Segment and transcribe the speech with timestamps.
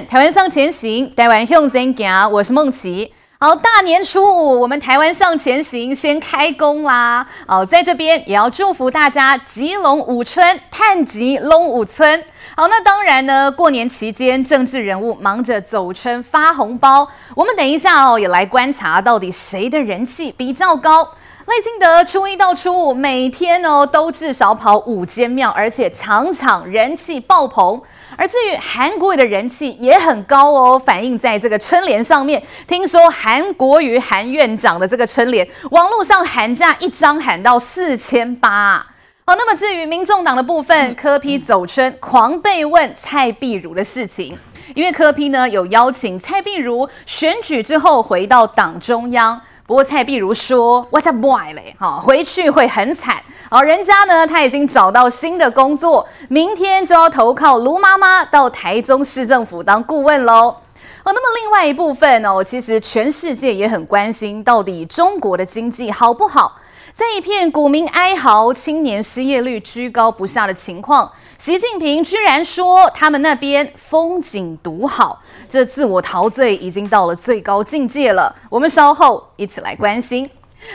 [0.00, 3.14] 台湾向前行，台湾向前行，我是孟琪。
[3.38, 7.24] 好，大年初五，我们台湾向前行，先开工啦！
[7.46, 12.24] 哦，在这边也要祝福大家吉龙五春，探吉龙五村。
[12.56, 21.08] 好，那当然呢，过年期间政治人物忙着走春发红包，我们等一下哦，也来观察到底谁的人气比较高。
[21.46, 27.80] 赖清德初一到初五每天哦都至少跑五间庙，而且场场人气爆棚。
[28.16, 32.42] 而至于韩国瑜的人气也很高哦，反映在这个春联上面。
[32.66, 38.86] 听说韩国瑜韩院长的这个春联，网络上喊价一张喊到四千八。
[39.26, 44.38] 好，那么至于民众党的部分，柯批走春狂被问蔡壁如的事情，
[44.74, 49.40] 因为柯批呢有邀请蔡壁如选举之后回到党中央。
[49.66, 53.22] 不过蔡壁如说：“What a boy 嘞，哈，回去会很惨。
[53.50, 60.54] 好，人家呢，他已经找到新的工作，明天就要投靠卢妈妈到台中市政府当顾问喽。
[61.04, 66.58] 哦，那么另外一部分哦，其实全世界也很关心，到底中国的经济好不好？
[66.92, 71.10] 在一片股民哀嚎、青年失业率居高不下的情况。”
[71.44, 78.34] 习近平居然说他们那边风景独好，这自我陶醉已经到了最高境界了。
[78.48, 80.26] 我们稍后一起来关心。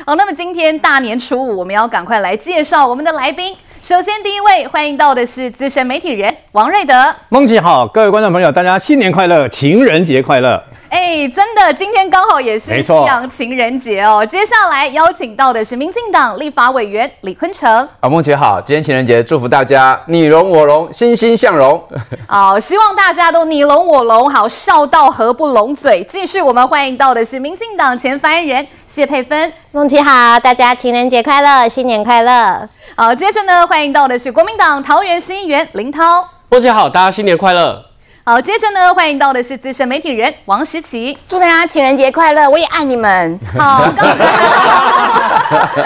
[0.05, 3.55] 好，那么今天大年初五，我们要赶快来介绍我们的来宾。
[3.81, 6.93] 首先，第一位欢迎到的是资深媒体人王瑞德。
[7.29, 10.63] 孟琦好，各位观众朋友，大家新年快乐，情人节快乐。
[10.89, 14.25] 哎，真的，今天刚好也是西洋情人节哦。
[14.25, 17.87] 接下来邀请到的是民进党立法委员李坤城。
[18.01, 21.81] 好，孟琦好，今天情人节，祝福大家你龙我龙，欣欣向荣。
[22.27, 26.03] 好，希望大家都你龙我龙，好，笑到合不拢嘴。
[26.05, 29.53] 继续，我们欢迎到的是民进党前发言人谢佩芬。
[29.71, 32.67] 梦琪好，大家情人节快乐，新年快乐。
[32.95, 36.27] 好，接着呢，欢迎到的是国民党桃园市议员林涛。
[36.49, 37.88] 孟琦好，大家新年快乐。
[38.25, 43.39] 好，接着呢，欢迎到的是资深媒体人王石琪，祝大家情人节快乐，我也爱你们。
[43.57, 43.87] 好，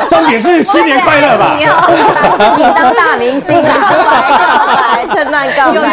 [0.09, 1.55] 重点是新年快乐吧？
[1.57, 5.89] 你好，自己当大明星啊， 来趁乱告白。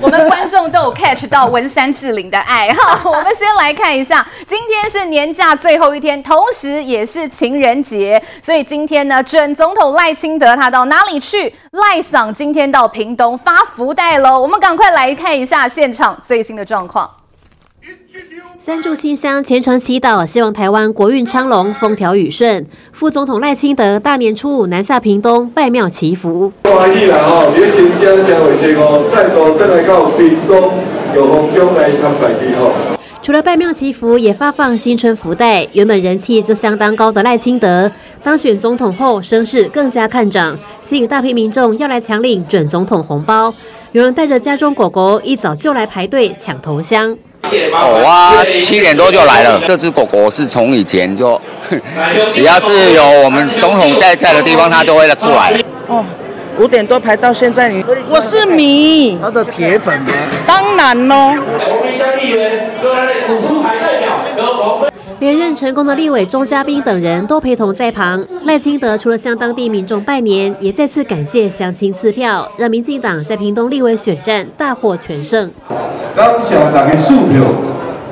[0.00, 3.00] 我们观众都有 catch 到文山志玲的爱哈。
[3.04, 11.52] 我们先来看一下，今天是年假最后一天，同时也是情人节，所以今天呢，准总统赖清德他到哪里去？
[11.72, 15.68] 赖桑今天到屏东发福袋喽，我们赶快来看一下。
[15.68, 17.08] 现场最新的状况，
[18.66, 22.66] 三炷清香虔诚祈祷，希望台湾国运昌隆、风调雨顺。
[22.92, 26.52] 副总统赖清德大年初五南下屏东拜庙祈福。
[33.22, 35.66] 除了拜庙祈福，也发放新春福袋。
[35.72, 37.90] 原本人气就相当高的赖清德
[38.24, 43.52] 当选总统后，声势更加看涨，吸引大批民众要来抢领准总统红包。
[43.92, 47.14] 有人带着家中狗狗一早就来排队抢头香。
[47.42, 49.60] 哦，我七点多就来了。
[49.66, 51.38] 这只狗狗是从以前就，
[52.32, 55.52] 只要是有我们总统待在的地方，它都会过来。
[55.88, 56.04] 哦，
[56.60, 60.12] 五点多排到现在，你我是迷他的铁粉吗？
[60.46, 61.34] 当然喽。
[65.20, 68.22] 连任成功的立委钟嘉宾等人都陪同在旁。
[68.44, 75.50] 赖清德除了向当地民众拜年，也再次感谢乡亲赐票，让民进党在屏东立委选战大获全胜。
[76.14, 77.42] 感谢大家支票，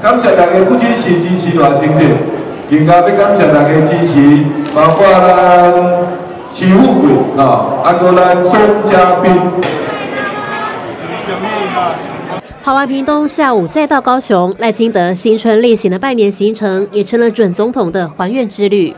[0.00, 2.00] 感谢大家不仅是支持赖清德，
[2.70, 4.42] 更加要感谢大家支持，
[4.74, 5.97] 包括咱
[6.58, 8.52] 起舞鬼啊，还有咱钟
[8.82, 9.30] 嘉宾。
[12.64, 18.92] 跑完屏东，下午再到高雄，赖清德新春例行的拜年行程也成了准总统的还愿之旅。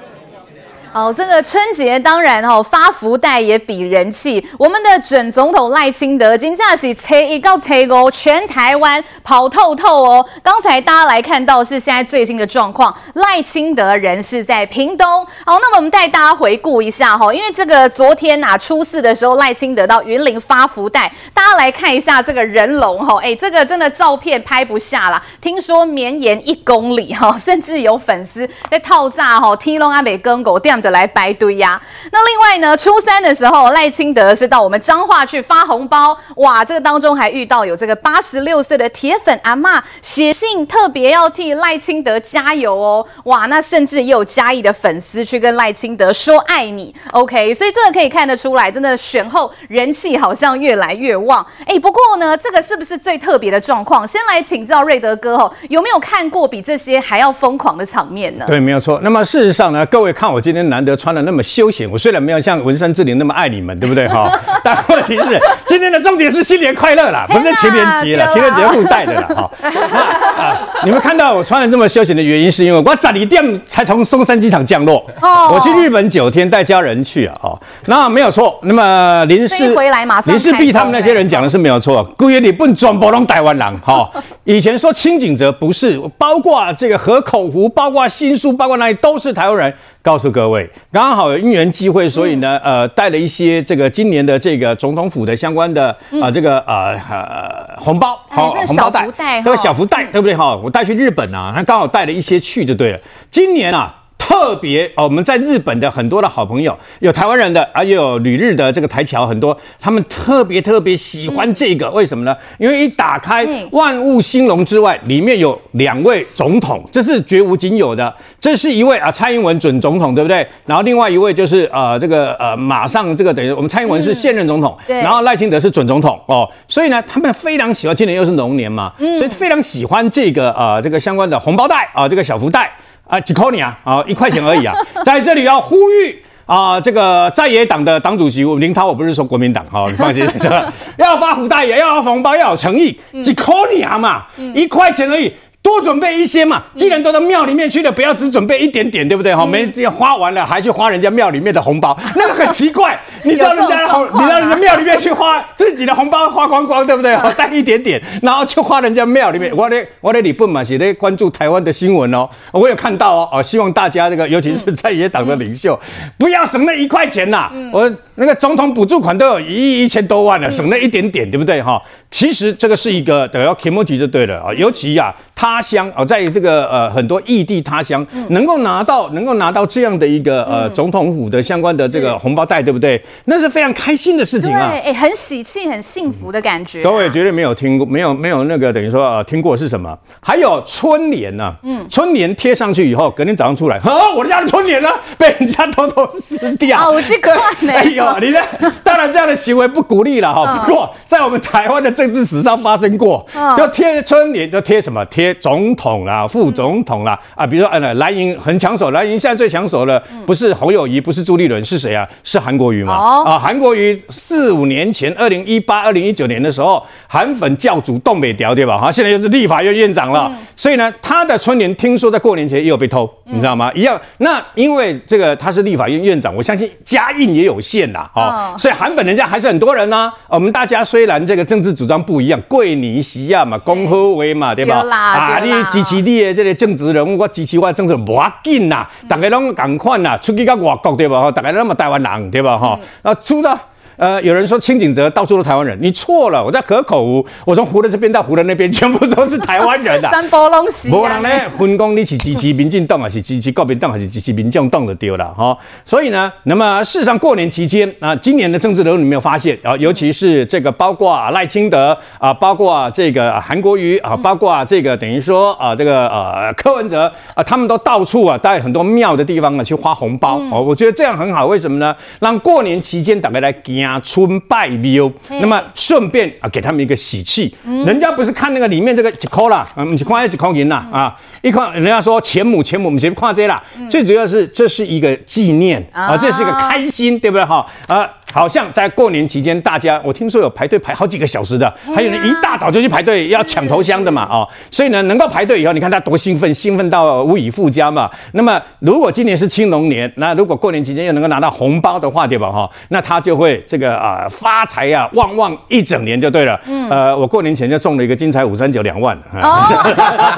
[0.92, 4.44] 哦，这个春节当然、哦、发福袋也比人气。
[4.58, 10.26] 我们的准总统赖清德今天是车一告车哦，全台湾跑透透哦。
[10.42, 15.24] 刚才大家来看到是现在最新的状况，赖清德人是在屏东。
[15.46, 25.22] 好，那么我们带大家回顾一下哈、哦，因为这个昨天啊初四的时候，赖清德到云林发福袋，大家来看一下这个人龙哈，哎，这个真的照片拍不下了。
[25.40, 30.79] 听说绵延一公里哈，甚至有粉丝在套炸哈，天龙阿美跟狗店。
[30.80, 31.80] 的来排队呀。
[32.10, 51.44] 那另外呢，初三的时候，赖清德是到我们彰化去发红包，哇，这个当中还遇到有这个八十六岁的铁粉阿嬷写信，特别要替赖清德加油哦，哇，那甚至也有嘉义的粉丝去跟赖清德说爱你，OK，所以这个可以看得出来，真的选后人气好像越来越旺。
[51.66, 54.06] 哎，不过呢，这个是不是最特别的状况？
[54.06, 58.44] 先来请教瑞德哥哦，有没有看过比这些还要疯狂的场面呢？
[58.46, 59.00] 对，没有错。
[59.02, 60.69] 那么事实上呢，各位看我今天。
[60.70, 61.90] 难得穿的那么休闲。
[61.90, 64.32] 我虽然没有像文山志玲那么爱你们，对不对哈？
[64.64, 69.50] 但问题是，今天的重点是新年快乐啦，不是情人节了，情人节附带的啦哈。
[69.62, 70.00] 那
[70.42, 75.04] 啊，你们看到我穿的这么休闲的原因，是因为我早一点才从松山机场降落。
[75.20, 77.34] 哦，我去日本九天带家人去啊。
[77.42, 78.58] 哦，那没有错。
[78.62, 82.02] 那么林氏回来马上林氏璧他们那些人讲的是没有错。
[82.16, 84.08] 姑爷你不全部拢台湾人哈。
[84.44, 89.74] 以前说清景泽不是，包括这个河口湖，包括新宿，包括那里都是台湾人。
[90.02, 90.59] 告诉各位，
[90.92, 100.56] 刚好有因缘机会，所以呢，呃，带了一些这个今年的这个总统府的相关的啊，这个呃呃红包，好，红包袋，这个小福袋，对不对哈？
[100.56, 102.98] 我带去日本啊，他刚好带了一些去就对了。
[103.30, 103.96] 今年啊。
[104.40, 112.34] 特别哦，我们在日本的很多的好朋友，有台湾人的，啊，也有旅日的这个台侨很多，他们特别特别喜欢这个，为什么呢？
[112.56, 118.12] 因为一打开万物兴隆之外，里面有两位总统，这是绝无仅有的。
[118.40, 120.46] 这是一位啊，蔡英文准总统，对不对？
[120.64, 132.72] 然后另外一位就是呃，这个呃，马上这个等于我们蔡英文是现任总统，对，然后赖清德是准总统哦，所以呢，他们非常喜欢，今年又是龙年嘛，所以非常喜欢这个呃，这个相关的红包袋啊，这个小福袋。
[133.10, 134.72] 啊，几块你啊，啊，一块钱而已啊，
[135.04, 140.24] 在这里要呼吁啊，这个在野党的党主席我林涛，我不是说国民党，好，你放心，
[140.96, 144.24] 要发福袋也要发红包，要有诚意，几块钱嘛，
[144.54, 145.32] 一块钱而已。
[145.62, 149.34] 多准备一些嘛，既然都到庙里面去了，不要只准备一点点，对不对？
[149.34, 152.98] 哈，没花完了还去花人家庙里面的红包， 那个很奇怪。
[153.22, 157.14] 你到人家的红，你到人家庙里面去花自己的红包花光光，对不对？
[157.14, 159.54] 哈， 带一点点，然后去花人家庙里面。
[159.54, 165.78] 我咧我咧，你不嘛，是咧关注台湾的新闻哦，我有看到哦，哦，希望大家这个，尤其是在野党的领袖，
[166.16, 167.50] 不要省那一块钱呐。
[167.70, 171.60] 我那个总统补助款都有一亿一千多万了，省那一点点，对不对？
[171.62, 171.80] 哈，
[172.10, 175.14] 其实这个是一个得要 kimochi 就对了啊，尤其呀。
[175.40, 183.02] 他乡哦，在这个呃很多异地他乡，能够拿到能够拿到这样的一个呃总统府的相关的这个红包袋，对不对？
[183.24, 184.68] 那是非常开心的事情啊！
[184.70, 186.82] 对，哎，很喜庆、很幸福的感觉。
[186.82, 189.98] 各位绝对没有听过，没有没有那个等于说呃听过是什么？
[190.20, 191.54] 还有春联呢？
[191.62, 196.76] 嗯，春联贴上去以后，隔天早上出来，啊，我的家的春联呢 被人家偷偷撕掉。
[196.76, 197.72] 好奇怪呢！
[197.72, 198.38] 哎呦，你这
[198.84, 200.54] 当然这样的行为不鼓励了哈。
[200.58, 203.26] 不过在我们台湾的政治史上发生过，
[203.56, 205.02] 就贴春联，就贴什么？
[205.06, 205.29] 贴。
[205.34, 212.08] 总统啦，副总统啦，啊，比如说，呃，蓝营很抢手，蓝营现在最抢手的不是侯友宜，不是朱立伦，是谁啊？
[212.24, 212.94] 是韩国瑜嘛？
[213.24, 218.78] 啊，韩国瑜四五年前，二零一八、二零一九年的时候，韩粉教主东北调，对吧？
[218.78, 223.70] 哈，现在又是立法院院长了，所以呢，他的春联听说在过年前也有被偷，你知道吗？
[223.74, 224.00] 一样。
[224.18, 230.12] 那因为这个他是立法院院长，我相信家印也有限呐，啊，所以韩粉人家还是很多人呐。
[230.28, 234.82] 我们大家虽然这个政治主张不一样，贵尼西亚嘛，恭贺威嘛，对吧？
[235.20, 241.20] 啊，你支持你的这个政治人物，我支持我的政治无要紧呐，大家拢共款呐，出去到外国对吧？
[241.22, 242.56] 吼，大家拢嘛台湾人对吧？
[242.58, 243.58] 吼，那出到。
[244.00, 246.42] 呃，有人说清景泽到处都台湾人，你错了。
[246.42, 250.08] 我在河口湖，我从湖的这边到湖的那边，全部都是台湾人的。
[250.08, 250.90] 三波龙喜。
[250.90, 255.54] 无人呢，分工你是支持民进党还是支持国民党还是支持民众党的丢了哈。
[255.84, 270.62] 所以呢，那么事实上过年期间啊，今年的政治人物你没有发现啊，尤其是这个包括赖清德啊，包括这个韩国瑜啊，包括这个等于说啊，这个呃柯文哲啊，他们都到处啊，在很多庙的地方啊去发红包哦。
[270.62, 271.94] 我觉得这样很好，为什么呢？
[272.20, 273.52] 让过年期间大家来
[273.98, 277.52] 春拜庙，那么顺便啊给他们一个喜气。
[277.64, 283.60] 人家不是看那个里面这个几块啦，嗯，是看一块银啦啊，一块人家说钱母钱母，我们先看这啦。
[283.90, 287.66] 最主要是这是一个纪念啊，这是一个开心，对不对哈？
[287.86, 288.08] 啊。
[288.32, 298.08] 好像在过年期间，大家我听说有排队排好几个小时的，还有人一大早就去排队要抢头香的嘛，哦，所以呢，能够排队以后，你看他多兴奋，兴奋到无以复加嘛。
[298.32, 302.50] 那么如果今年是青龙年，那如果过年期间又能够拿到红包的话，对吧？
[302.50, 306.58] 哈，那他就会这个啊发财呀，旺旺一整年就对了。
[306.66, 309.16] 嗯，呃，我过年前就中了一个金彩五三九两万。
[309.42, 309.64] 哦，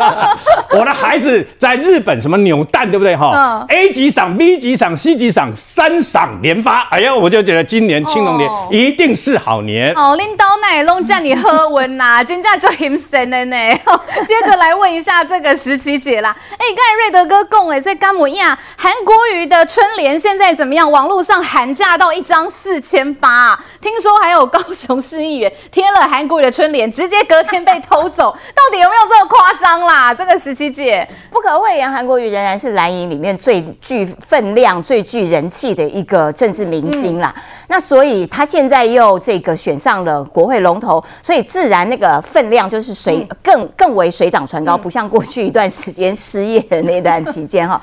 [0.72, 3.14] 我的孩子在日本什么扭蛋，对不对？
[3.14, 6.88] 哈，A 级赏，B 级赏，C 级赏，三赏连发。
[6.90, 7.81] 哎呀，我就觉得今。
[7.82, 10.14] 今年青龙年一定是好年哦！
[10.14, 13.56] 领导奶龙叫你喝温呐， 真正就很神的呢。
[14.24, 20.88] 接着来问一下这个十七姐啦，哎，刚才瑞德哥共哎，在甘姆亚韩国瑜的春联现在怎么样？
[20.88, 30.14] 网络上喊价到一张四千八，听说还有高雄市议员 贴了韩国瑜的春联，直接隔天被偷走，到底有没有这么夸张啦？
[30.14, 37.34] 这个十七姐不可讳言，韩国瑜仍然是蓝营里面最具分量、最具人气的一个政治明星啦。
[37.36, 47.80] 嗯那所以他现在又这个选上了国会龙头，所以自然那个分量就是水更更为水涨船高，不像过去一段时间失业的那段期间哈。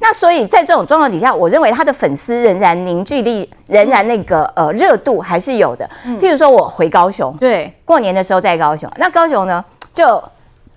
[0.00, 5.88] 那所以在这种状况底下，我认为他的粉丝仍然凝聚力，仍然那个呃热度还是有的。
[6.20, 9.64] 譬如说我回高雄，对，过年的时候在高雄，那高雄呢
[9.94, 10.20] 就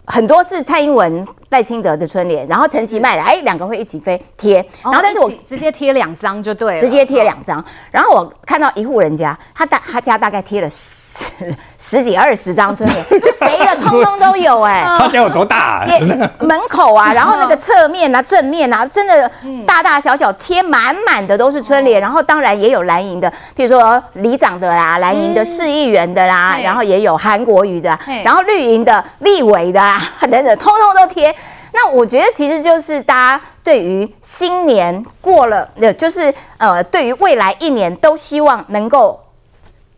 [0.06, 1.26] 很多是蔡英文。
[1.52, 7.64] 赖清德的春联，然后陈其迈的，哎，两个会一起飞贴，然后但是我直接贴两张就对了，直接贴两张。
[7.92, 11.30] 然后我看到一户人家，他大他家大概贴了十
[11.78, 14.86] 十几二十张春联， 谁的通通都有哎。
[14.98, 15.86] 他家有多大？
[16.40, 19.30] 门口啊，然后那个侧面啊、正面啊，真的
[19.68, 22.00] 大大小小贴满满的都是春联。
[22.00, 31.36] 然后当然也有蓝营的，譬如说里长的啦，蓝营的市议员的啦，然后也有韩国瑜的，然后绿营的立委的啊等等，通通都贴。
[31.74, 39.20] 那我觉得其实就是大家对于新年过了，呃，就是呃，对于未来一年都希望能够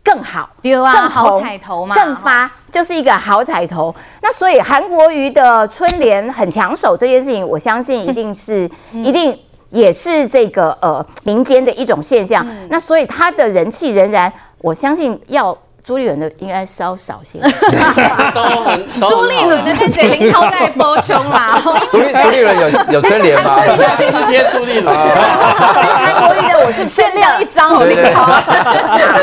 [0.02, 3.94] 更好，对啊，更好彩头嘛，更发，就是一个好彩头。
[4.22, 9.38] 那所以韩国瑜的春联很抢手这件事情，我相信一定是， 一定
[9.70, 12.46] 也是这个呃民间的一种现象。
[12.68, 15.56] 那所以他的人气仍然，我相信要。
[15.84, 17.38] 朱立伦的应该稍少些，
[18.34, 19.00] 都很。
[19.02, 21.60] 朱立伦的那嘴林超在波胸啦。
[21.92, 23.60] 朱立朱立伦有有春联吗？
[23.66, 24.96] 今天贴朱立伦。
[24.96, 28.26] 韩国瑜的我是限量一张哦，林涛，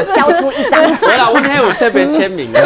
[0.06, 0.84] 销出一张。
[1.02, 2.62] 没啦，我那天有特别签名的，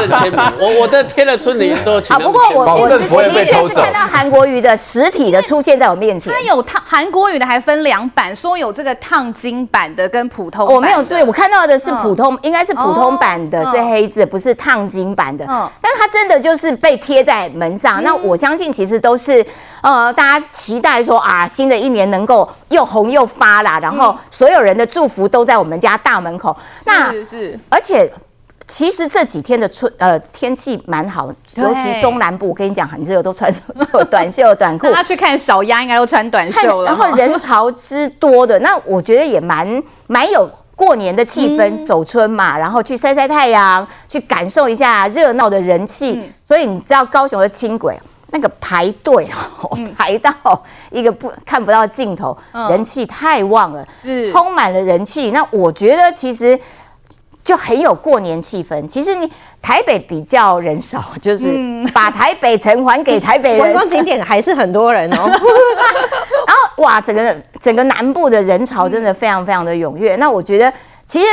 [0.00, 0.40] 正签名。
[0.60, 2.14] 我我的贴了春联都请。
[2.14, 6.30] 好，不过我我实的确是看到韩国瑜的实体的出现在我面前。
[6.30, 10.66] 他有烫韩国瑜的还分两版，说有这个烫金版的跟普通。
[10.66, 13.13] 我没有注意，我看到的是普通，应该是普通。
[13.18, 15.44] 版的是黑字，不是烫金版的。
[15.48, 18.02] 嗯，但是它真的就是被贴在门上。
[18.02, 19.44] 那我相信其实都是
[19.82, 26.56] 呃，大家期待说啊，新的一年能够又红又发啦，然后所有人的祝福都在我们家大门口。
[26.86, 28.10] 那是，而且
[28.66, 33.52] 其实这几天的春呃天气蛮好，尤其中南部，我跟你讲很热，都穿
[34.10, 34.92] 短袖短裤。
[34.92, 36.86] 他去看小鸭，应该都穿短袖了。
[36.86, 40.50] 然后人潮之多的，那我觉得也蛮蛮有。
[40.76, 46.22] 过年的气氛，走春嘛，然后去晒晒太阳，去感受一下热闹的人气。
[46.42, 47.98] 所以你知道高雄的轻轨
[48.30, 49.28] 那个排队
[49.60, 50.32] 哦，排到
[50.90, 52.36] 一个不看不到尽头，
[52.68, 55.30] 人气太旺了，是充满了人气。
[55.30, 56.58] 那我觉得其实。
[57.44, 58.88] 就很有过年气氛。
[58.88, 59.30] 其实你
[59.62, 61.52] 台北比较人少， 就是
[61.92, 65.16] 把台北城还给台北人，观光景点还是很多人哦。
[65.26, 70.16] 然后哇，整个整个南部的人潮真的非常非常的踊跃。
[70.16, 70.72] 那我觉得
[71.06, 71.26] 其实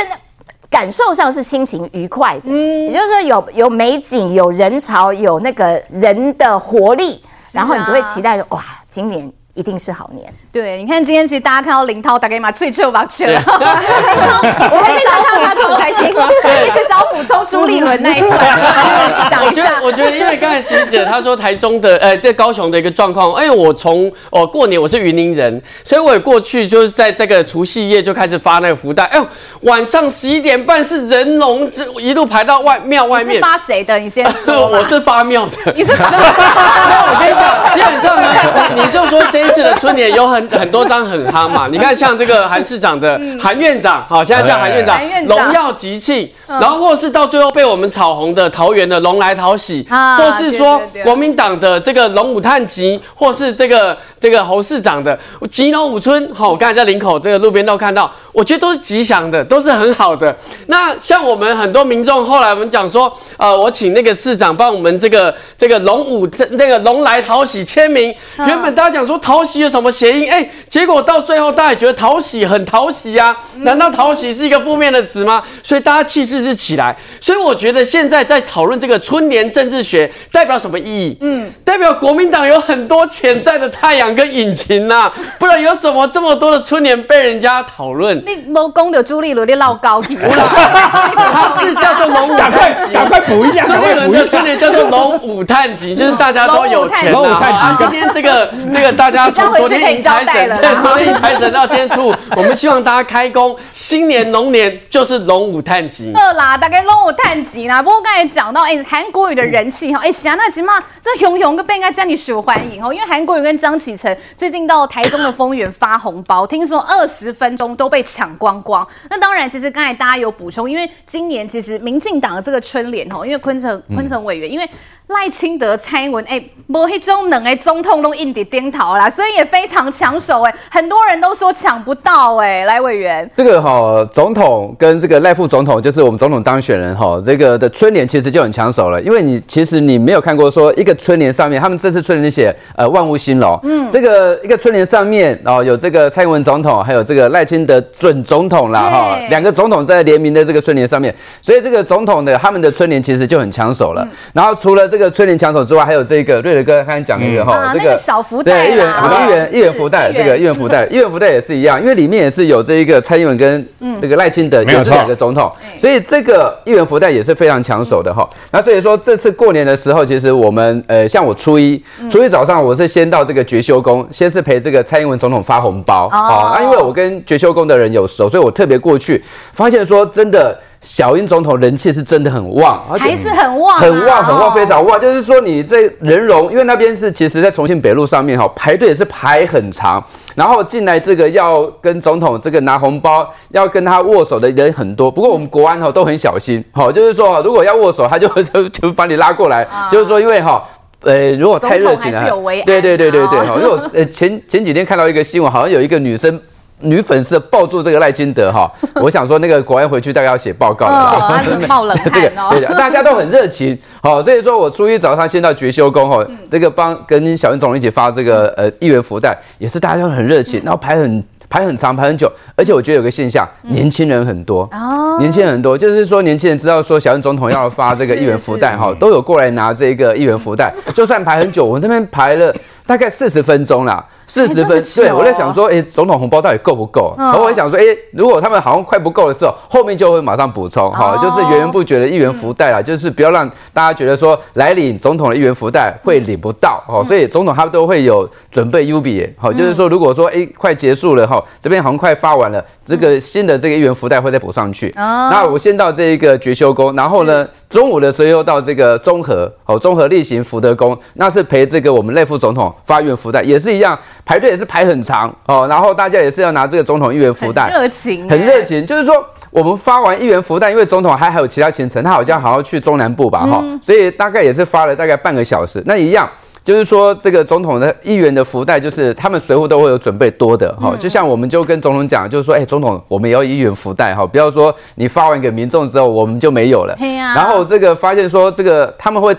[0.70, 9.32] 感受上是心情愉快的，嗯，也就是说有有美景、有人潮、有那个人的活力，然后你就会期待说哇，今年。
[9.54, 10.32] 一定是好年。
[10.52, 13.42] 对，你看今天其实大家看到林涛大概嘛最糗吧，去了。
[13.46, 18.36] 我很想看他很开心， 一直想要补充朱立伦那一块。
[19.44, 29.04] 我觉得，我觉得，因为刚才喜姐她说台中的，呃，这高雄的一个状况，因为我从哦过年我是云林人，所以我也过去就是在这个除夕夜就开始发那个福袋。
[29.04, 29.26] 哎呦，
[29.62, 33.40] 晚上十一点半是人龙，就一路排到外庙外面。
[33.40, 33.98] 发谁的？
[33.98, 34.66] 你先说。
[34.66, 35.72] 我是发庙的。
[35.74, 36.06] 你是发？
[36.12, 38.28] 我跟你讲，基本上呢，
[38.76, 39.42] 你就说这。
[39.42, 55.18] 一次的春联有很很多张很夯嘛， 你看像这个韩市长的韩院长，好，现在叫韩院长，荣耀集庆，然后或是到最后被我们炒红的桃园的龙来讨喜，或是说国民党的这个龙武探吉，或是这个这个侯市长的
[55.50, 60.34] 吉龙五村，好，我刚才在林口这个路边都看到，我觉得都是吉祥的，都是很好的。
[60.68, 69.32] 那像我们很多民众后来我们讲说，呃，我请那个市长帮我们这个这个龙武那个龙来讨喜签名，原本大家讲说讨。
[69.32, 70.30] 讨喜有什么谐音？
[70.32, 73.36] 哎，结果到最后大家觉得讨喜很讨喜呀？
[73.58, 75.42] 难道讨喜是一个负面的词吗？
[75.62, 76.96] 所以大家气势是起来。
[77.20, 81.18] 所以我觉得现在在讨论这个春联政治学代表什么意义？
[81.20, 88.16] 嗯，代表国民党有很多潜在的太阳跟引擎呐，不然有怎么这么多的春联被人家讨论？
[88.26, 90.32] 你没功的朱立伦，你老高级了。
[90.32, 93.66] 他是叫做龙武探吉，赶快补一下。
[93.66, 97.12] 朱立伦的春联叫做龙武探吉，就是大家都有钱。
[97.12, 99.30] 龙武探吉，今天这个这个大家。
[99.30, 106.12] 从昨天迎财神，对，昨天迎财神到今天初五， 我们希望大家开工，新年龙年就是龙舞探吉。
[106.14, 107.82] 二啦，大概龙舞探吉啦。
[107.82, 112.92] 不过刚才讲到，哎，韩国语的人气哈，哎，霞那吉嘛，这熊熊跟被人家这样受欢迎哦。
[112.92, 118.86] 因为韩国语跟张启成最近到台中的丰原发红包，听说二十分钟都被抢光光。
[119.10, 124.68] 那当然，其实刚才大家有补充，因为今年其实民进党的这个春联哦，因为昆城昆城委员，因为。
[125.08, 155.02] 赖清德、蔡英文，哎，某一种能哎，总统都印底颠头啦，所以也非常抢手哎，很多人都说抢不到哎，来委员，这个哈、哦、总统跟这个赖副总统，就是我们总统当选人哈、哦，这个的春联其实就很抢手了，因为你其实你没有看过说一个春联上面，他们这次春联写呃万物兴隆，嗯，这个一个春联上面哦有这个蔡英文总统，还有这个赖清德准总统啦哈，两个总统在联名的这个春联上面，所以这个总统的他们的春联其实就很抢手了，嗯、然后除了这个。
[155.02, 163.66] 这个春联抢手之外，还有这个瑞德哥刚才讲那个哈，这个小福袋，对，一元一元一元福袋，这个一元福袋， 一元福袋也是一样，因为里面也是有这一个蔡英文跟
[164.00, 168.24] 这个赖清德，也是两个总统，所以这个一元福袋也是非常抢手的哈。
[168.52, 176.54] 那所以说这次过年的时候，其实我们呃，像我初一初一早上，我是先到这个觉修宫，先是陪这个蔡英文总统发红包啊。
[176.56, 179.20] 那因为我跟觉修宫的人有熟，所以我特别过去，
[179.52, 180.56] 发现说真的。
[180.82, 185.00] 小英总统人气是真的很旺，还是很旺，很旺，很旺，非常旺。
[185.00, 195.08] 就是说，你这人龙，因为那边是其实，在重庆北路上面哈，排队也是排很长，然后进来这个要跟总统这个拿红包，要跟他握手的人很多。
[195.08, 200.64] 不过我们国安哈都很小心，哈，就是说，如果要握手，他就 就就把你拉过来，就是说，因为哈，
[201.02, 202.28] 呃，如果太热情了，
[202.66, 206.40] 对对对对对，哈，因为我呃前前几天看到一个新闻，好像有一个女生。
[206.82, 208.70] 女粉丝抱住这个赖金德哈，
[209.02, 212.50] 我想说那个国安回去大概要写报告了，冒 冷汗哦。
[212.50, 232.52] 对，大家都很热情，好，所以说我初一早上先到觉修宫哈，这个帮跟小英总统一起发这个呃一元福袋，也是大家都很热情，然后排很排很长排很久，而且我觉得有个现象，年轻人很多哦，年轻人很多，就是说年轻人知道说小英总统要发这个一元福袋哈，都有过来拿这个一元福袋，就算排很久，我这边排了
[232.86, 234.04] 大概四十分钟啦。
[234.32, 237.14] 四十分，对，我在想说，哎，总统红包到底够不够？
[237.18, 237.84] 然后我想说，哎，
[238.14, 254.92] 如果他们好像快不够的时候，后面就会马上补充，哈，就是源源不绝的一元福袋啦，就是不要让大家觉得说来领总统的一元福袋会领不到，哦，所以总统他都会有准备 U B，，好，就是说如果说哎快结束了哈，这边好像快发完了，这个新的这个一元福袋会再补上去。
[254.96, 263.98] 那我先到这一个觉修宫，然后呢，中午的时候又到这个中和，哦，中和例行福德宫，那是陪这个我们内副总统发一元福袋，也是一样。
[264.24, 268.86] 排队也是排很长哦，然后大家也是要拿这个总统一元福袋，热情，很热情。
[268.86, 269.14] 就是说，
[269.50, 275.82] 我们发完一元福袋，因为总统还还有其他行程，他好像还要去中南部吧，哈、嗯，所以大概也是发了大概半个小时。
[275.86, 276.28] 那一样，
[276.64, 286.94] 就是说这个总统的议员的福袋，就是他们随后都会有准备多的，哈、嗯，就像我们就跟总统讲，就是说，哎、欸，总统，我们也要议员福袋，哈，不要说你发完给民众之后，我们就没有了。
[286.94, 289.36] 啊、然后这个发现说，这个他们会。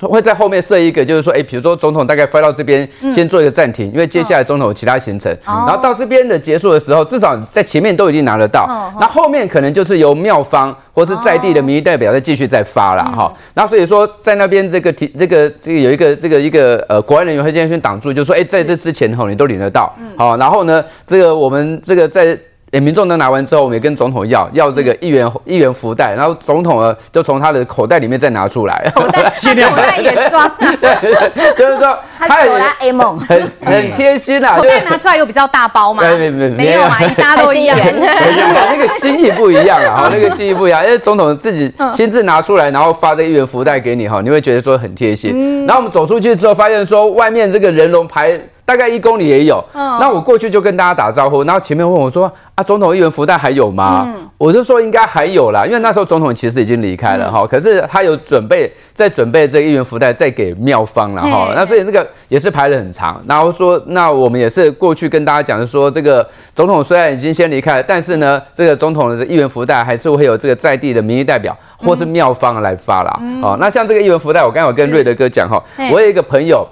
[0.00, 5.36] 会在后面设一个，就是说，哎，比如说总统大概飞到这边，先做一个暂停，因为接下来总统有其他行程。
[5.44, 8.66] 然后到这边的结束的时候，至少在前面都已经拿得到。
[9.00, 13.32] 那后面可能就是由庙方或是在地的民意代表再继续再发了哈。
[13.54, 19.92] 那所以说，在那边这个提这个这个有一个这个一个呃国安人员会先先挡住，就是说，哎，在这之前吼，你都领得到。
[20.16, 22.38] 好，然后呢，这个我们这个在。
[22.74, 31.96] 欸、民众都拿完之后，我们也跟总统要要这个一元一元福袋，然后总统呢就从他的口袋里面再拿出来，口袋限量版也装， 对，就是说
[32.28, 33.18] 他哆啦 A 梦。
[33.20, 36.02] 很很贴心啊，口袋拿出来有比较大包吗？
[36.02, 45.66] 没没没没有嘛，一大都一样， 那个心意不一样啊，那个心意不一样，因为总统自己亲自拿出来，然后发这个一元福袋给你哈，你会觉得说很贴心。
[45.66, 48.38] 然后我们走出去之后，发现说外面这个人龙排。
[48.66, 54.04] 大概一公里也有，嗯，那我过去就跟大家打招呼，然后前面问我说啊，总统一元福袋还有吗？
[54.06, 73.20] 嗯，我就说应该还有啦，因为那时候总统其实已经离开了哈，嗯，可是他有准备再准备这个一元福袋再给妙方了哈，那所以这个也是排得很长，然后说那我们也是过去跟大家讲的说，这个总统虽然已经先离开了，但是呢，这个总统的一元福袋还是会有这个在地的民意代表或是妙方来发啦。
[73.42, 76.66] 哦，那像这个一元福袋，我刚刚有跟瑞德哥讲哈，我有一个朋友。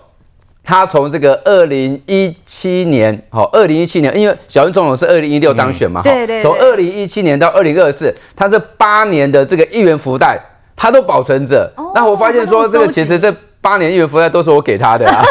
[0.65, 10.41] 他从这个二零一七年，好，二零一七年，因为小英总统是二零一六当选嘛，对对，从二零一七年到二零二四，他是八年的这个一元福袋，
[10.83, 11.71] 他都保存着。
[11.95, 15.23] 那我发现说，这个其实这八年一元福袋都是我给他的啊，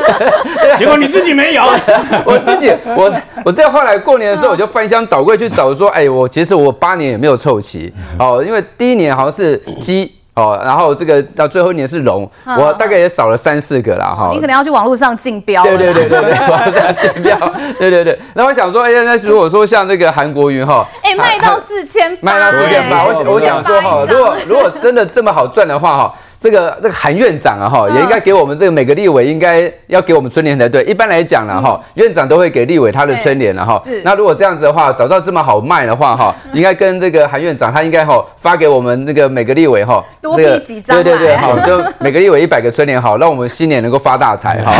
[0.78, 1.62] 结果你自己没有，
[2.24, 3.12] 我自己，我
[3.44, 10.10] 我在后来过年的时候，我就翻箱倒柜去找，说，哎，我其实我八年也没有凑齐，哦，因为第一年好像是鸡。
[10.34, 14.30] 哦，然后这个到最后一年是龙，我大概也少了三四个了哈。
[14.32, 15.62] 你可能要去网络上竞标。
[15.62, 17.36] 对对对对对， 网络上竞标。
[17.78, 30.82] 对对对，那我想说，哎呀，那如果说像这个韩国云哈，哎，卖到四千，卖到四千八，我我想说哈，如果如果真的这么好赚的话哈，这个这个韩院长啊哈，也应该给我们这个每个立委应该要给我们春联才对。
[30.82, 33.80] 一般来讲呢哈，院长都会给立委他的春联了哈。
[34.02, 41.00] 那如果这样子的话，早知道这么好卖的话哈，应该跟这个韩院长他应该哈发给我们那个每个立委哈，多批几张。
[41.00, 44.72] 对对对，好，就每个立委一百个春联好，让我们新年能够发大财哈。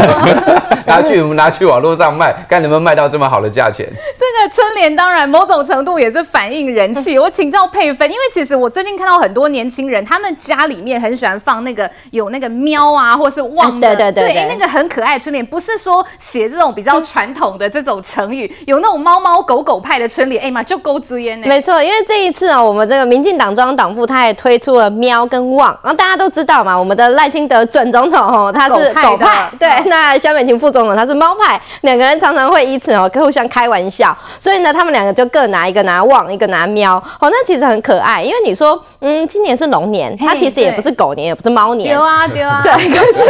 [0.85, 3.87] 拿去我们拿去网络上卖，看能不能卖到这么好的价钱。
[4.19, 7.17] 这个春联当然某种程度也是反映人气。
[7.17, 21.47] 我请教佩芬，因为其实我最近看到很多年轻人，他们家里面很喜欢放那个有那个喵啊，或是旺的，对对对，对，那个很可爱的春联，不是说写这种比较传统的这种成语，有那种猫猫狗狗派的春联，哎妈就勾之烟呢。
[21.47, 43.23] 没错，因为这一次啊，我们这个民进党中央党部他也推出了喵跟旺，然后大家都知道嘛，我们的赖清德准总统哦，他是狗派，对，那萧美琴副总统他是猫派，两个人常常会以此哦互相开玩笑，所以呢，他们两个就各拿一个拿旺，一个拿喵，哦，那其实很可爱，因为你说，嗯，今年是龙年，它其实也不是狗年，也不是猫年，丢啊丢啊，对，可是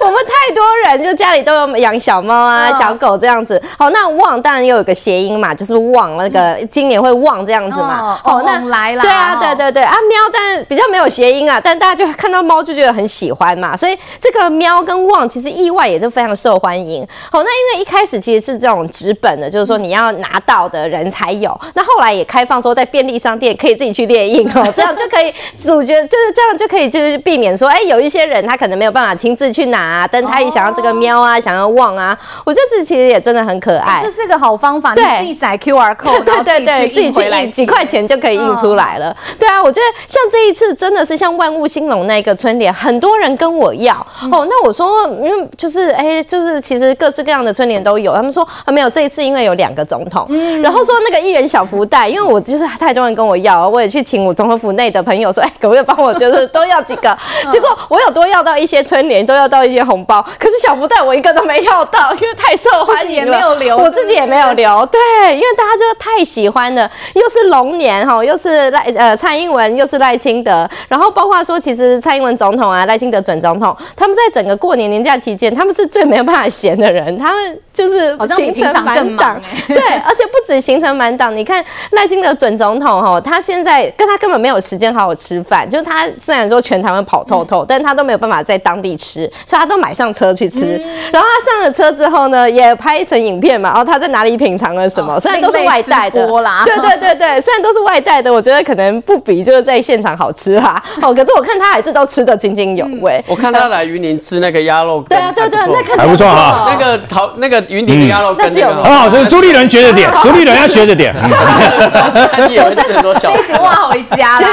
[0.00, 39.14] 我们太多人就家里都有养小猫啊、小狗这样子，好，那旺当然又有个谐音嘛，就是旺那个今年会旺这样子嘛，哦，那来了，对啊，对对对啊，喵，但比较没有谐音啊，但大家就看到猫就觉得很喜欢嘛，所以这个喵跟旺其实意外也是非常受欢迎，好，那因为一开始其实是这种纸本的，就是说你要拿到的人才有，那后来也开放说在便利商店可以自己去列印哦，这样就可以主角就是这样就可以就是避免说，哎，有一些人他可能没有办法亲自去拿，但他也想要这个喵啊，想要旺啊，我觉得这其实也真的很可爱，这是个好方法，你自己载 QR code，对对对，自己去印，几块钱就可以印出来了。
[39.38, 43.94] 对啊，我觉得像这一次真的是像万物兴隆那个春联，很多人跟我要。
[44.32, 50.26] 哦，那我说嗯，就是哎，就是其实各式各样的春联都有，他们说啊没有，这一次因为有两个总统，
[50.62, 57.07] 然后说那个一元小福袋，因为我就是太多人跟我要，我也去请我总统府内的朋友说，哎，可不可以帮我就是都要几个？
[57.50, 65.00] 结果我有多要到一些春联，都要到一些红包，可是小福袋我一个都没要到，因为太受欢迎了，我自己也没有留，对，
[65.34, 90.80] 因为大家就太喜欢了，又是龙年哈，又是赖呃蔡英文，又是赖清德，然后包括说其实蔡英文总统啊，赖清德准总统，他们在整个过年年假期间，他们是最没有办法闲的人，他们就是行程满档，对，而且不止行程满档，你看赖清德准总统哈，他现在跟他根本没有时间好好吃饭，就是他虽然说全台湾跑透透，但他都没有办法在当地吃，所以他都买上车去吃，
[91.12, 96.26] 然后他上了车之后呢，也拍成影片嘛，然后他在哪里品尝了什么，虽然都是外带的，
[96.64, 100.82] 对对对对， 虽然都是外带的，我觉得可能不比就是在现场好吃哈。
[101.02, 103.22] 哦，可是我看他还是都吃得津津有味。
[103.26, 106.66] 我看他来云林吃那个鸭肉，对啊对对，那看还不错哈。
[106.70, 111.14] 那个桃那个云林的鸭肉羹很好，吃朱立伦学着点， 朱立伦要学着点。
[111.18, 114.48] 我真的很多小吃，哇，好一家啦，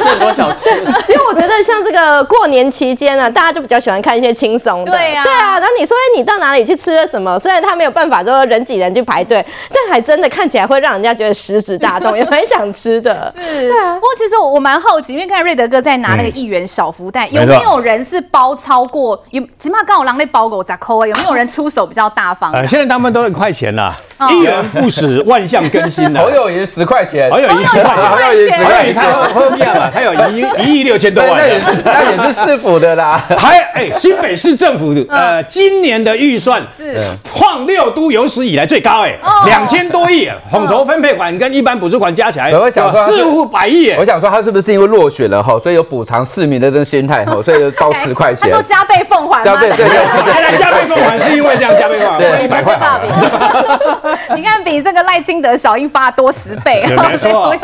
[0.00, 0.68] 有很多小吃。
[1.08, 4.92] 因为我觉得像这个过年期间呢，大家就比较喜欢看一些轻松的。
[4.92, 5.58] 对啊，对啊。
[5.58, 7.38] 然后你说，哎，你到哪里去吃了什么？
[7.38, 13.32] 虽然他没有办法说人挤人去排队， 但还真的看起来会让人家觉得食指大动， 也蛮想吃的。
[13.34, 13.94] 是，对啊。
[13.94, 19.20] 不过其实我我蛮好奇，因为看瑞德哥在拿那个一元小福袋，有没有人是包超过？
[19.30, 21.06] 有起码刚好狼那包狗咋扣啊？
[21.06, 22.52] 有没有人出手比较大方？
[22.52, 23.96] 呃，现在他们都一块钱啦。
[24.30, 26.20] 一元复始，万象更新的。
[26.20, 33.22] 侯友宜十块钱，侯友宜十块钱，侯友宜十块钱，他后面嘛，他有一一亿六千多万，那也是那也是市府的啦。
[33.36, 36.96] 还哎，新北市政府呃，今年的预算是。
[37.34, 43.90] 创六都有史以来最高哎，两千多亿，统筹分配款跟一般补助款加起来，我想说四五百亿。
[43.98, 48.48] 我想说他是不是因为落选了哈，所以有补偿市民的这个心态哈， 所以到十块钱。
[48.48, 52.78] 他说加倍奉还，加倍对对对，加倍奉还是因为这样加倍奉还，一百块。
[54.34, 57.56] 你看，比这个赖清德小英发多十倍， 没 错。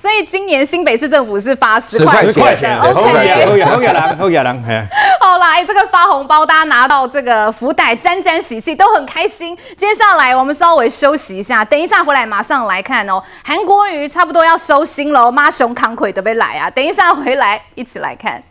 [0.00, 2.24] 所以今年新北市政府是发十块
[2.54, 2.78] 钱。
[2.80, 3.54] OK，
[5.20, 9.56] 好来，这个发红包，大家拿到这个福袋，沾沾喜气，都很开心。
[9.76, 13.22] 接下来我们稍微休息一下，等一下回来马上来看哦。
[13.44, 16.70] 韩国瑜差不多要收心了，妈熊康奎都被来啊！
[16.70, 18.42] 等一下回来一起来看。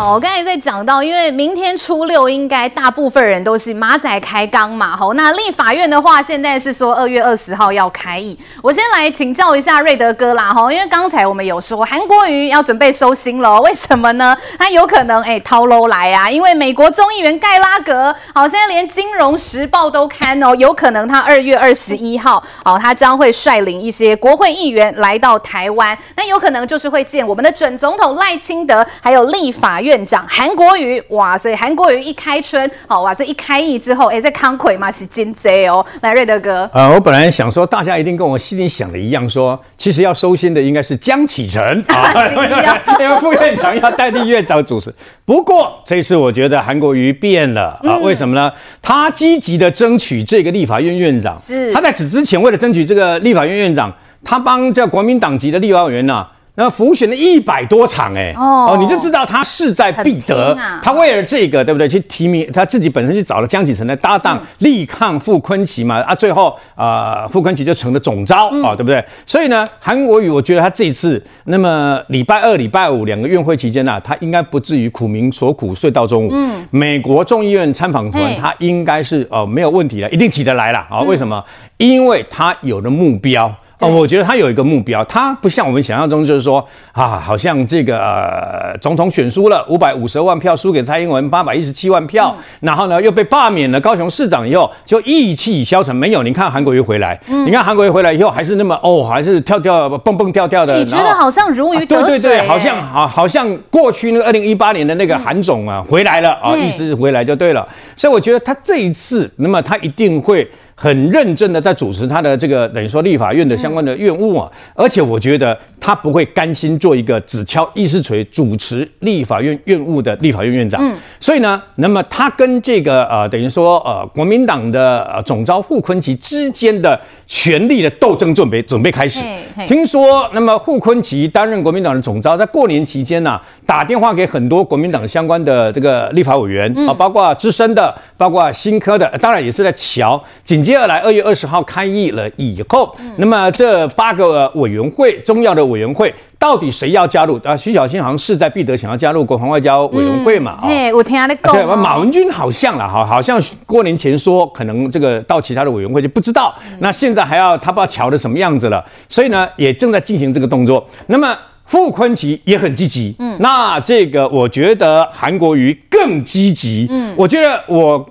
[0.00, 4.96] 好，我刚才在讲到，因为明天初六应该大部分人都是马仔开缸嘛。
[4.96, 8.34] 好，那立法院的话，现在是说二月二十号要开议。
[8.62, 14.34] 我先来请教一下瑞德哥啦，哈，因为刚才我们有说韩国瑜要准备收心了，为什么呢？
[14.58, 35.84] 他有可能哎掏喽来啊，因为美国众议员盖拉格，好，现在连金融时报都看哦，有可能他二月二十一号，好，他将会率领一些国会议员来到台湾，那有可能就是会见我们的准总统赖清德，还有立法院院长韩国瑜，哇塞，韩国瑜一开春，好哇，这一开议之后，哎，这康奎嘛是金贼哦。
[36.00, 42.14] 来，瑞德哥，呃，我本来想说，大家一定跟我心里想的一样，说其实要收心的应该是江启臣 啊，
[43.00, 44.94] 因为副院长要代替院长主持。
[45.24, 48.52] 不过这次我觉得韩国瑜变了啊，为什么呢？
[48.80, 56.30] 他积极的争取这个立法院院长，是他在此之前为了争取这个立法院院长，他帮这国民党籍的立法委员呢、啊。
[56.60, 60.52] 那浮选了一百多场，哎，哦，你就知道他势在必得。
[60.52, 61.88] 啊、他为了这个，对不对？
[61.88, 66.02] 去提名他自己本身去找了江启臣的搭档，嗯、力抗傅昆萁嘛。
[66.02, 69.02] 啊，最后啊，傅昆萁就成了总招啊、嗯哦，对不对？
[69.24, 76.30] 所以呢，韩国瑜，我觉得他这次那么礼拜二、礼拜五两个院会期间呢、啊，他应该不至于苦民所苦睡到中午。
[76.30, 81.04] 嗯，美国众议院参访团他应该是哦没有问题了，一定起得来了啊、哦？
[81.08, 81.42] 为什么？
[81.78, 83.50] 因为他有了目标。
[83.80, 86.62] 哦，我觉得他有一个目标，他不像我们想象中，就是说
[86.92, 95.96] 啊，好像这个呃总统选输了，五百五十万票输给蔡英文，八百一十七万票，嗯、然后呢又被罢免了高雄市长以后，就意气消沉。
[95.96, 100.78] 没有，你看韩国瑜回来，嗯、你看韩国瑜回来以后还是那么哦，还是跳跳蹦蹦跳跳的。
[100.78, 102.06] 你觉得好像如鱼得水、啊？
[102.06, 107.66] 对对对，好像啊，好像过去那个二零一八年的那个韩总啊、嗯、回来了啊，意思回来就对了。
[107.96, 110.46] 所以我觉得他这一次，那么他一定会。
[110.82, 120.80] 很认真的在主持他的这个等于说立法院的相关的院务啊，而且我觉得他不会甘心做一个只敲议事锤主持立法院院务的立法院院长。
[120.82, 129.22] 嗯，所以呢，那么他跟这个呃等于说呃国民党的呃总召傅昆萁之间的权力的斗争准备准备开始。
[129.68, 140.69] 听说那么傅昆萁担任国民党的总召，在过年期间呢，打电话给很多国民党相关的这个立法委员啊，包括资深的，包括新科的，当然也是在乔紧接。
[140.70, 147.40] 接下来，二月二十号开议了以后，嗯、那么这八个委员会，重要的委员会，到底谁要加入？
[147.42, 150.60] 啊，徐小新好像势在必得，想要加入国防外交委员会嘛？
[150.62, 151.52] 嗯、嘿，我听他的讲。
[151.52, 156.54] 对，马文君好像了，哈，好像过年前说可能这个到其他的委员会就不知道。
[156.70, 160.86] 嗯、那现在还要他不知道瞧的什么样子了，所以呢，也正在进行这个动作。
[161.08, 161.36] 那么。
[161.70, 168.04] 傅昆萁也很积极，嗯，那这个我觉得韩国瑜更积极，嗯，我觉得我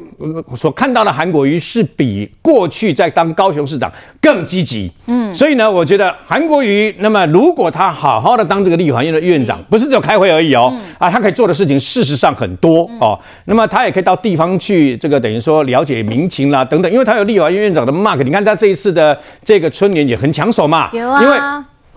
[0.56, 3.92] 所看到的韩国瑜是比过去在当高雄市长
[4.22, 12.90] 更积极，嗯，所以呢，我觉得韩国瑜，那么如果他好好的当这个立法院的院长，不是只有开会而已哦，啊，他可以做的事情事实上很多。
[13.02, 21.38] 哦，那么他也可以到地方去，这个等于说了解民情啦等等，因为他有立法院院长的 mark，你看他这一次的这个春联也很抢手嘛，有啊，因为。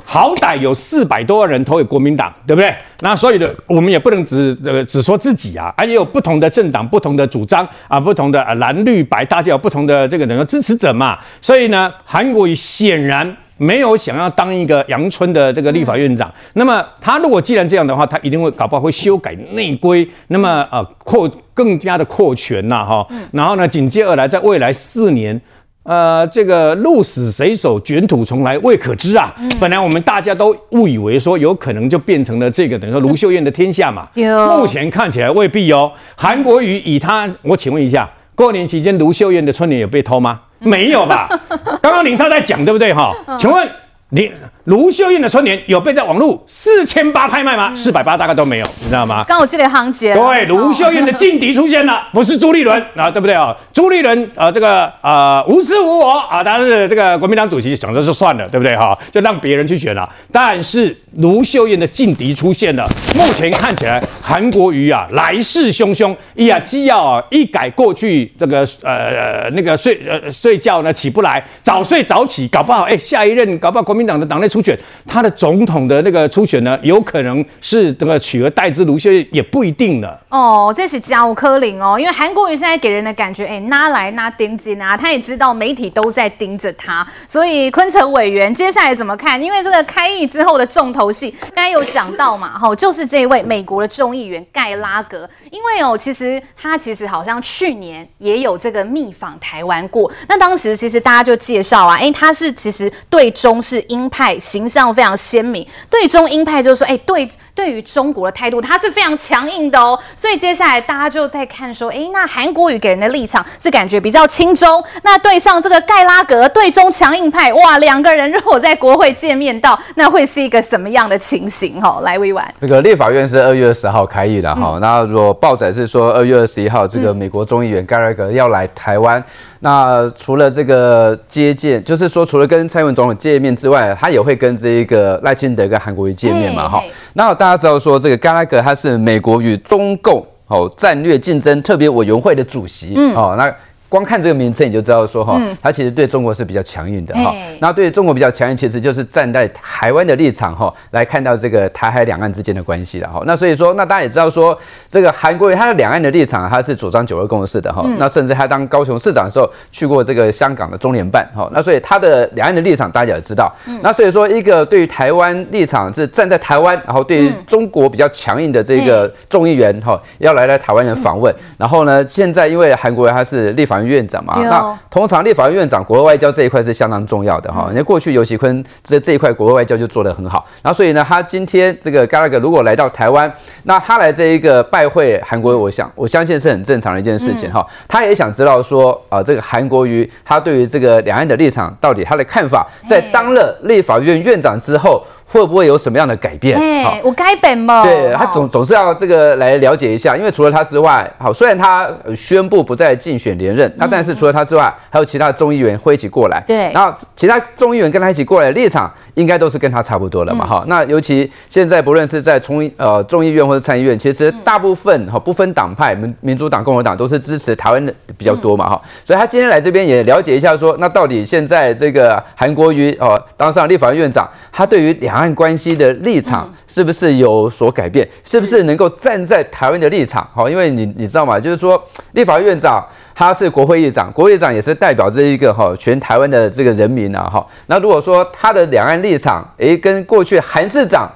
[0.05, 2.75] 好歹有四百多万人投给国民党，对不对？
[3.01, 11.19] 那所以呢，我们也不能只呃只说自己啊，而且有不同的政党、不同的主张啊，不同的蓝绿白，大家有不同的这个等于支持者嘛。
[11.41, 16.31] 所以呢，韩国瑜显然没有想要当一个阳春的这个立法院长。
[16.55, 23.07] 那么他如果既然这样的话，他一定会搞不好会修改内规，那么呃扩更加的扩权呐哈。
[23.33, 25.41] 然后呢，紧接而来，在未来四年。
[25.85, 29.35] 呃，这个鹿死谁手，卷土重来，未可知啊。
[29.39, 34.09] 嗯、本来我们大家都误以为说有可能就变成了这个等于说卢秀燕的天下嘛。
[34.57, 35.91] 目前看起来未必哦。
[36.17, 40.41] 韩国瑜以他，我请问一下，过年期间卢秀燕的春联有被偷吗？
[40.61, 41.29] 没有吧？
[41.83, 43.13] 刚刚林涛在讲，对不对哈？
[43.37, 43.69] 请问
[44.15, 44.31] 你？
[44.67, 47.75] 卢秀燕的春联有被在网络四千八拍卖吗？
[47.75, 49.25] 四百八大概都没有，你知道吗？
[49.27, 50.15] 刚我记得行情。
[50.15, 53.57] 对，卢秀燕的劲敌出现了，不是朱立伦啊，对不对啊？
[53.73, 58.97] 朱立伦啊，这个啊、呃、无私无我啊，但是这个国民党主席想着就算了，对不对哈？
[59.11, 60.09] 就让别人去选了。
[60.31, 74.49] 但是卢秀燕的劲敌出现了，目前看起来韩国瑜啊来势汹汹，哎呀，既要啊一改过去这个呃那个睡呃睡觉呢起不来，早睡早起，搞不好哎下一任搞不好国民党的党内。
[74.53, 80.21] 初选，他的总统的那个初选呢，有可能是这个取而代之卢秀燕，也不一定的。
[80.29, 89.41] 哦，这是加武科林哦，因为韩国瑜现在给人的感觉，哎，拿来拿盯紧啊，他也知道媒体都在盯着他，所以坤城委员接下来怎么看？
[89.43, 104.39] 因为这个开议之后的重头戏，刚才有讲到嘛，哈，就是这位美国的众议员盖拉格，因为哦，其实他其实好像去年也有这个密访台湾过，那当时其实大家就介绍啊，哎，他是其实对中是鹰派。
[104.41, 109.99] 形象非常鲜明，对中鹰派就是说，哎、对，对于中国的态度，他是非常强硬的哦。
[110.17, 121.81] 所以接下来大家就在看说，哎、欸，那韩国瑜给人的立场是感觉比较亲中，那对上这个盖拉格对中强硬派，哇，两个人如果在国会见面到，那会是一个什么样的情形？
[121.81, 122.47] 哈，来委婉。
[122.61, 129.23] 这个立法院是二月二十号开议的哈，嗯、那如果报载是说二月二十一号，这个美国众议员盖拉格要来台湾。
[129.65, 136.83] 那除了这个接见，就是说除了跟蔡英文总统见面之外，他也会跟这一个赖清德跟韩国瑜见面嘛，哈。
[137.13, 143.53] 那大家知道说这个嘎拉格他是美国与中共哦战略竞争特别委员会的主席，嗯，哦那。
[143.93, 147.35] 光看这个名称你就知道说哈，他其实对中国是比较强硬的哈。
[147.61, 153.23] 那对中国比较强硬，其实就是站在台湾的立场哈，来看到这个台海两岸之间的关系了哈。
[153.27, 157.85] 那所以说，那大家也知道说，这个韩国瑜他的两岸的立场，他是主张九二共识的哈。
[157.99, 161.47] 那甚至他当高雄市长的时候，去过这个香港的中联办哈。
[161.53, 163.55] 那所以他的两岸的立场大家也知道。
[163.83, 171.35] 那所以说，一个对于台湾立场是站在台湾，然后对于中国比较强硬的这个众议员哈，要来来台湾人访问。
[171.59, 173.82] 然后呢，现在因为韩国瑜他是立法。
[173.85, 177.69] 院长嘛，那通常立法院院长国外外交这一块是相当重要的哈。
[177.71, 183.33] 因为过去尤其坤这这一块国外外交就做得很好，然后所以呢，他今天这个 Gallagher 如果来到台湾，
[183.65, 187.67] 那他来这一个拜会韩国瑜，我想我相信是很正常的一件事情哈。
[187.89, 195.05] 他也想知道说啊，这个韩国瑜他对于这个两岸的立场到底他的看法，在当了立法院院长之后。
[195.33, 196.59] 会不会有什么样的改变？
[196.59, 197.83] 哎，我该本吗？
[197.85, 206.43] 对，他总总是要这个来了解一下，因为除了他之外，好，虽然他宣布不再竞选连任，那但是除了他之外，还有其他的众议员会一起过来。
[206.47, 210.69] 对，然后其他众议员跟他一起过来的立场，应该都是跟他差不多了嘛，哈、嗯。
[210.69, 218.89] 那尤其现在不论是在从呃众议院或者参议院，其实大部分哈不分党派，民民主党、共和党都是支持台湾的比较多嘛，哈、嗯。
[219.05, 228.07] 所以他今天来这边也了解一下说，说那到底现在这个韩国瑜哦当上立法院院长，他对于两岸关系的立场是不是有所改变？
[228.25, 230.29] 是不是能够站在台湾的立场？
[230.35, 231.39] 好，因为你你知道吗？
[231.39, 231.81] 就是说，
[232.13, 237.47] 立法院长他是国会议长，国会议长也是代表这一个哈全台湾的这个人民啊哈。
[237.67, 241.09] 那如果说他的两岸立场，诶，跟过去韩市长。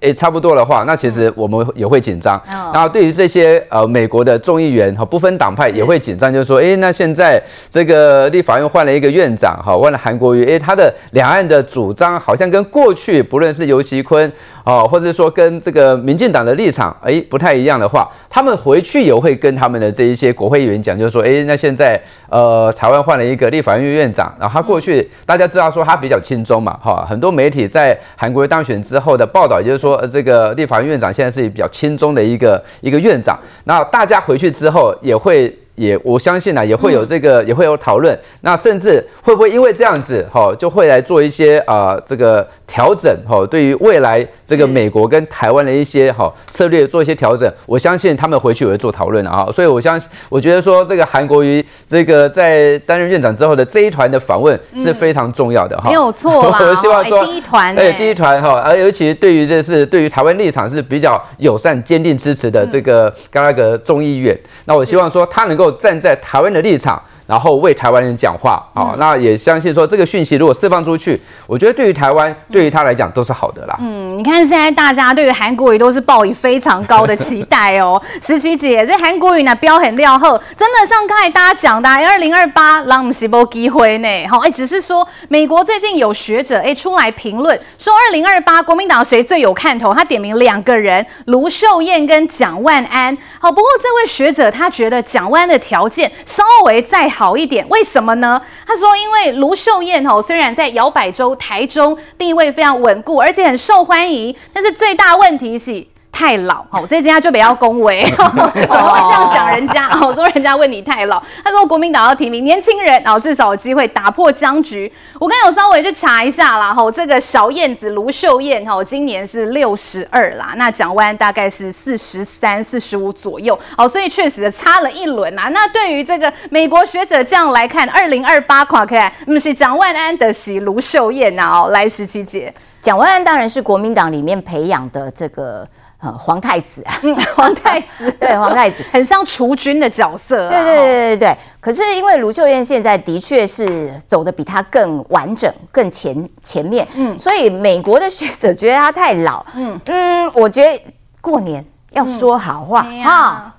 [0.00, 2.40] 诶，差不多的话，那其实我们也会紧张。
[2.72, 14.30] 然后对于这些呃美国的众议员哈，不分党派也会紧张，就是说，诶，那现在这个立法院换了一个院长哈，换了韩国瑜，诶，他的两岸的主张好像跟过去不论是游锡堃。
[14.70, 35.52] 哦，或者说跟这个民进党的立场哎不太一样的话，他们回去也会跟他们的这一些国会议员讲，就是说，哎，那现在呃台湾换了一个立法院院长，然后他过去大家知道说他比较亲中嘛，哈，很多媒体在韩国当选之后的报道，就是说呃这个立法院院长现在是比较亲中的一个一个院长，那大家回去之后也会。
[35.76, 38.18] 也我相信呢，也会有这个，也会有讨论。
[38.42, 47.52] 那甚至会不会因为这样子，哈，就会来做一些啊，这个调整，哈，对于未来这个美国跟台湾的一些哈策略做一些调整。
[47.66, 49.48] 我相信他们回去也会做讨论啊。
[49.50, 55.88] 所以我相信，我觉得说这个韩国瑜这个在担任院长之后的这一团的访问是非常重要的哈。
[55.88, 65.70] 没有错啦， 我希望说第一团，哎，第一团哈，而尤其对于这是对于台湾立场是比较友善、坚定支持的这个甘拉格众议院，那我希望说他能够。
[65.80, 67.02] 站在台湾的立场。
[67.30, 73.76] 然后为台湾人讲话啊，那也相信说这个讯息如果释放出去，我觉得对于台湾，对于他来讲都是好的啦。
[73.80, 78.02] 嗯，你看现在大家对于韩国瑜都是抱以非常高的期待哦。
[78.20, 84.08] 十七姐，这韩国瑜呢标很料后，真的像刚才大家讲的，二零二八让我们是没机会呢。
[84.28, 89.94] 好，哎，只是说美国最近有学者哎出来评论说，二零二八国民党谁最有看头？
[89.94, 93.16] 他点名两个人，卢秀燕跟蒋万安。
[93.38, 97.19] 好，不过这位学者他觉得蒋万安的条件稍微再好。
[97.20, 98.40] 好一点，为什么呢？
[98.66, 105.86] 他说，因为卢秀燕哦，虽然在摇摆州台中地位非常稳固，而且很受欢迎，但是最大问题是。
[106.20, 109.88] 太老，好，这家就比较恭维， 怎么会这样讲人家？
[109.88, 114.92] 哦说人家问你太老，他说国民党要提名年轻人，然后至少有机会打破僵局。
[115.18, 125.48] 我刚有稍微去查一下啦，吼，这个小燕子卢秀燕，吼，今年是六十二啦，那蒋万安大概是四十三、四十五左右，哦，所以确实差了一轮啊。
[125.48, 132.52] 那对于这个美国学者这样来看，二零二八垮开，那么是蒋万安的喜卢秀燕啊，来十七姐，
[132.82, 135.66] 蒋万安当然是国民党里面培养的这个。
[136.02, 136.94] 呃，皇太子啊，
[137.36, 141.36] 皇太子， 对，皇太子很像储君的角色，对对对对对。
[141.60, 150.82] 可是因为卢秀燕现在的确是走的比他更完整、更前前面，嗯，所以美国的学者觉得他太老，嗯嗯，我觉得
[151.20, 153.54] 过年要说好话哈。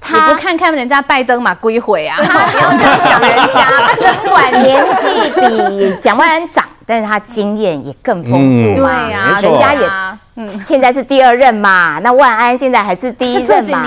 [0.00, 3.64] 他不看看人家拜登嘛，归回啊，他不要这样讲人家。
[3.64, 9.90] 他尽管年纪比蒋万安长，但是他经验也更丰富嘛，对呀，人家也。
[10.46, 13.82] 现在是第二任嘛，那万安现在还是第一任嘛，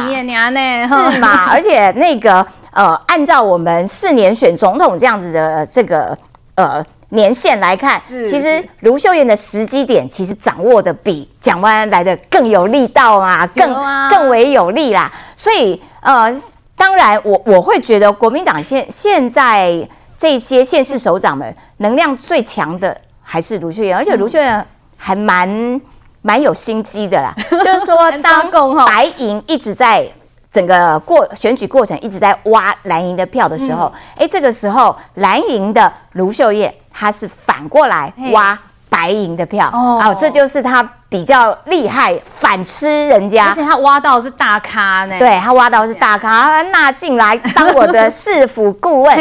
[0.88, 1.46] 是嘛？
[1.52, 6.18] 而且那个呃，按照我们四年选总统这样子的这个
[6.56, 13.74] 呃年限来看，其实卢秀燕的时机点其实掌握的比蒋万安来的更有力道啊，更
[14.10, 15.12] 更为有力啦。
[15.36, 16.34] 所以呃，
[16.76, 24.66] 当然我我会觉得国民党现现在这些县市首长们能量最强的还是卢秀燕，而且卢秀燕
[24.96, 25.80] 还蛮
[26.28, 28.52] 蛮有心机的啦， 就是说当
[28.86, 30.06] 白银一直在。
[30.50, 38.58] 整个过选举过程一直在挖蓝营的票的时候，哎、嗯，这个时候蓝营的卢秀燕她是反过来挖
[38.90, 39.70] 白营的票。
[39.74, 49.16] 哦，哦，这就是她比较厉害，反吃人家，而且她挖到的是大咖呢，对，她挖到的是大咖， 纳进来当我的市府顾问，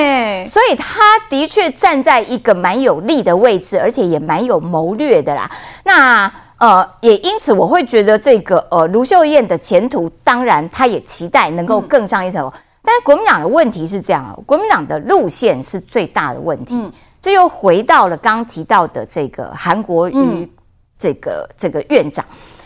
[0.47, 5.51] 所以她的确站在一个蛮有利的位置，而且也蛮有谋略的啦。
[5.85, 6.33] 那。
[6.59, 12.49] 呃，也因此我会觉得这个呃卢秀燕的前途，当然他也期待能够更上一层楼。
[12.49, 16.75] 嗯、但是国民党的问题是这样啊，国民党的路线是最大的问题。
[16.77, 16.91] 嗯，
[17.21, 20.51] 这又回到了刚刚提到的这个韩国瑜
[20.99, 22.25] 这个、嗯、这个院长，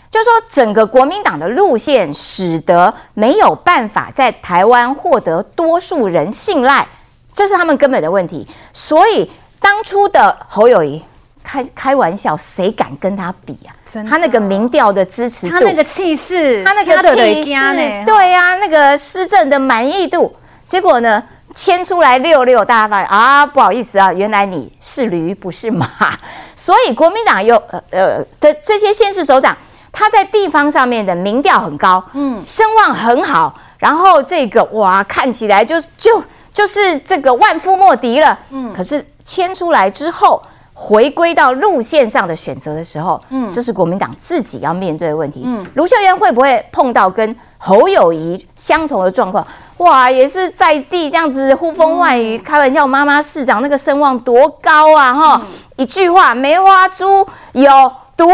[0.08, 6.86] 就是说整个国民党的路线使得没有办法在台湾获得多数人信赖，
[7.32, 8.46] 这是他们根本的问题。
[8.72, 9.28] 所以
[9.58, 11.02] 当初的侯友宜。
[11.50, 13.74] 开开玩笑，谁敢跟他比啊？
[14.08, 20.32] 他那个民调的支持度，他那个气势，他那个气势，对呀、啊，那个施政的满意度，
[20.68, 21.20] 结果呢，
[21.52, 25.88] 牵出来六六，大家发现啊，不好意思啊，原来你是驴不是马，
[26.54, 29.56] 所以国民党有呃呃的这些县市首长，
[29.90, 36.22] 他在地方上面的民调很高，嗯，声望很好，然后这个哇，看起来就就
[36.54, 40.40] 就是这个万夫莫敌了，嗯，可是牵出来之后。
[40.82, 45.42] 回归到路线上的选择的时候，嗯，这是国民党自己要面对的问题。
[45.44, 49.46] 嗯，卢秀燕会不会碰到跟侯友谊相同的状况？
[49.76, 55.12] 哇，也是在地这样子呼风唤雨，开玩笑，妈妈市长那个声望多高啊！
[55.12, 55.42] 哈，
[55.76, 57.70] 一句话，梅花猪有
[58.16, 58.30] 毒，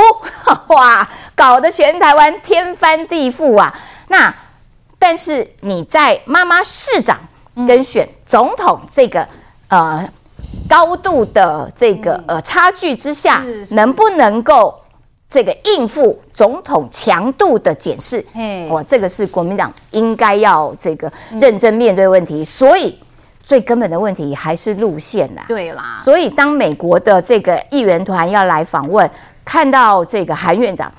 [0.68, 3.74] 哇，搞得全台湾天翻地覆啊！
[4.07, 4.32] 那
[5.01, 7.18] 但是你在妈妈市长
[7.66, 9.26] 跟选总统这个
[9.66, 10.09] 呃。
[10.68, 14.74] 高度的这个呃差距之下，能不能够
[15.28, 18.24] 这个应付总统强度的检视？
[18.70, 22.44] 哇，这个是国民党应该要这个认真面对问题。
[22.44, 22.98] 所以
[23.42, 25.44] 最根本的问题还是路线啦。
[25.48, 26.00] 对啦。
[26.04, 29.08] 所以当美国的这个议员团要来访问，
[29.44, 30.92] 看到这个韩院长，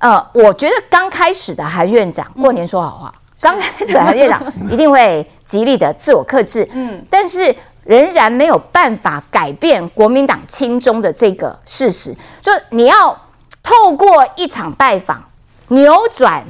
[0.00, 6.68] 呃，我觉得刚开始的韩院长过年说好话，刚开始的韩院长 一定会极力的自我克制。
[6.72, 7.54] 嗯，但是。
[7.84, 13.16] 仍然没有办法改变国民党亲中的这个事实，就你要
[13.62, 15.22] 透过一场拜访
[15.68, 16.44] 扭转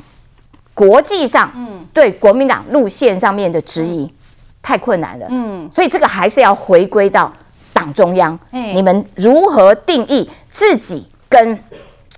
[0.74, 1.51] 国际上
[1.93, 4.12] 对国民党路线上面的质疑，
[4.61, 5.26] 太困难了。
[5.30, 7.33] 嗯，所以这个还是要回归到
[7.72, 11.59] 党中央，你们如何定义自己跟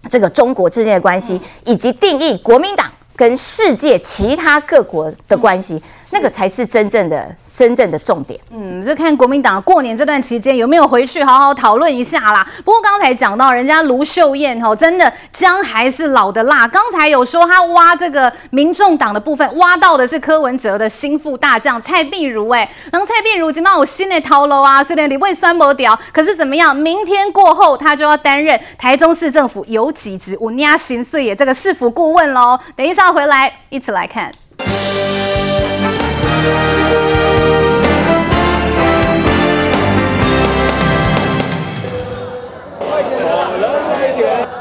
[0.09, 7.35] 这个中国之间的关系，以及定义国民党跟世界其他各国的关系，那个才是真正的。
[7.55, 12.47] 真正的重点，嗯，就看国民党过年这段期间有没有回去好好讨论一下啦。
[12.65, 16.67] 不过刚才讲到人家卢秀燕吼，真的姜还是老的辣。
[16.67, 26.75] 刚才有说他挖这个民众党的部分，挖到的是柯文哲的心腹大将蔡壁如，哎，然后蔡壁如今嘛有新的头路啊，虽然你不会酸不掉，可是怎么样？
[26.75, 32.59] 明天过后他就要担任台中市政府有几职五年薪水也这个市府顾问喽。
[32.75, 34.33] 等一下回来一起来看。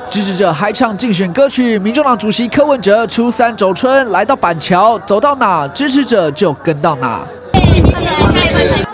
[0.10, 7.22] 支持者嗨唱竞选歌曲，民众党主席柯文哲初三走春来到板桥，走到哪支持者就跟到哪。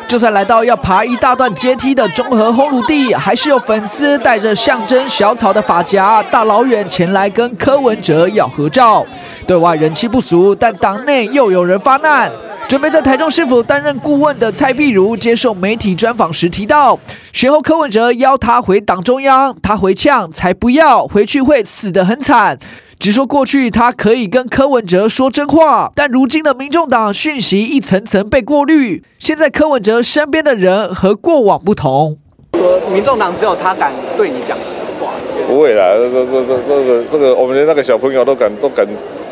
[0.09, 9.05] 就算来到要爬一大段阶梯的中和烘炉地，还是有粉丝带着象征小草的发夹，大老远前来跟柯文哲要合照。
[9.45, 12.31] 对外人气不俗，但党内又有人发难。
[12.67, 16.97] 准备在台中市府担任顾问的蔡壁如接受媒体专访时提到，
[17.31, 22.57] 选后柯文哲邀他回党中央，他回呛才不要，回去会死得很惨。
[22.99, 32.17] 只说过去他可以跟柯文哲说真话，但如今的民众党讯息一层层被过滤，现在柯文哲身边的人和过往不同。
[32.55, 34.63] 说民众党只有他敢对你讲实
[35.01, 35.13] 话，
[35.47, 38.85] 不会啦，这个这个这个这个，我们连那个小朋友都敢都敢。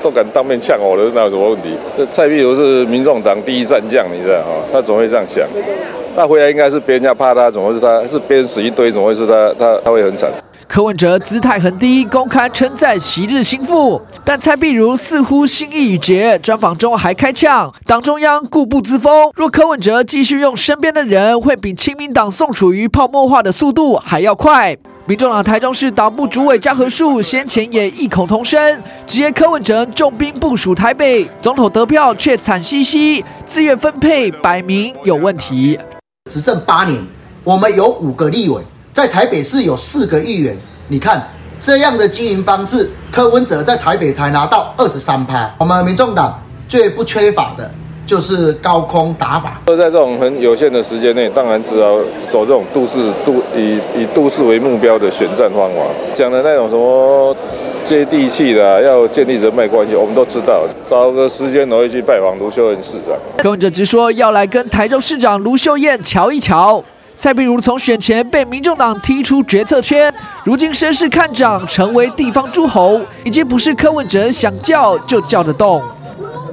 [0.04, 1.70] 都敢当面呛我的，那有什么问题？
[1.98, 4.52] 这蔡壁如是民众党第一战将，你知道哈？
[4.72, 5.44] 他总会这样想。
[6.16, 8.06] 他回来应该是别人家怕他，怎么会是他？
[8.06, 9.52] 是别人死一堆，怎么会是他？
[9.58, 10.30] 他他会很惨。
[10.68, 16.38] 柯文哲姿态很低，公开称赞昔日心腹，但蔡壁如似乎心意已决。
[16.40, 19.32] 专访中还开呛，党中央固步自封。
[19.36, 24.78] 若柯文哲继续用身边的人，会比亲民党宋楚瑜泡沫化的速度还要快。
[25.06, 35.80] 民众党台中市党部主委江河树先前也异口同声，直言柯文哲重兵部署台北，总统得票却惨兮兮，资源分配摆明有问题。
[36.30, 37.02] 执政八年，
[37.46, 38.62] 我们有五个立委，
[38.98, 41.24] 在台北市有四个议员，你看
[41.62, 47.70] 这样的经营方式，柯文哲在台北才拿到二十三趴，我们民众党最不缺乏的。
[48.08, 49.62] 就是高空打法。
[49.68, 51.98] 在这种很有限的时间内，当然只要
[52.32, 55.82] 走这种都市都以以都市为目标的选战方法，
[56.16, 57.36] 讲的那种什么
[57.84, 60.64] 接地气的，要建立人脉关系，我们都知道。
[60.90, 63.14] 找个时间我会去拜访卢秀燕市长。
[63.38, 66.82] 柯文哲直说要来跟台中市长卢秀燕瞧一瞧。
[67.20, 70.14] 蔡碧如从选前被民众党踢出决策圈，
[70.44, 75.82] 如今声势看涨，成为地方诸侯，已经不是柯文哲想叫就叫得动。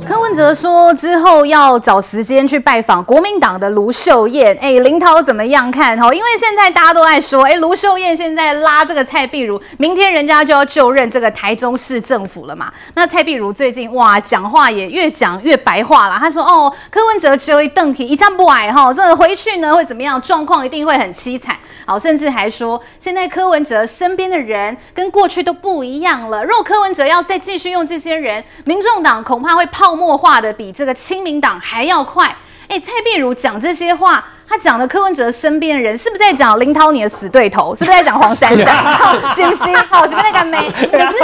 [0.07, 5.98] 柯文哲说之后要找时间去拜访国民党的卢秀燕，哎，林涛怎么样看？
[5.98, 12.70] 哈，因为现在大家都在说，哎，卢秀燕现在拉这个蔡壁如，明天人家就要就任这个台中市政府了嘛。
[12.94, 16.16] 那蔡壁如最近哇，讲话也越讲越白话了。
[16.18, 20.20] 他说哦，柯文哲只有一邓皮，一张不矮哈，这回去呢会怎么样？
[20.20, 21.57] 状况一定会很凄惨。
[21.86, 26.44] 好，甚至还说现在柯文哲身边的人跟过去都不一样了。
[26.44, 29.93] 如果柯文哲要再继续用这些人，民众党恐怕会泡。
[29.95, 32.36] 默化的比这个亲民党还要快，
[32.68, 34.24] 哎，蔡壁如讲这些话。
[34.49, 37.74] 他讲的柯文哲身边的人是不是在讲林涛你的死对头？
[37.74, 38.76] 是不是在讲黄珊珊？
[39.30, 39.76] 行不行？
[39.90, 40.59] 好，是不是 那个没？
[40.90, 41.14] 可是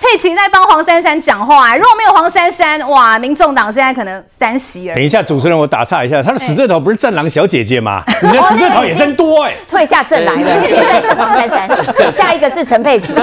[0.00, 1.76] 佩奇在帮黄珊珊讲话、欸。
[1.76, 4.96] 如果没有黄珊珊，哇，民众党现在可能三席而已。
[4.96, 8.02] 等一下，主持人，我打岔一下，他的死对头不是战狼小姐姐吗？
[8.22, 9.56] 你的死对头也真多哎、欸。
[9.66, 11.68] 退下阵来了，现在是黄珊珊，
[12.12, 13.14] 下一个是陈佩琪。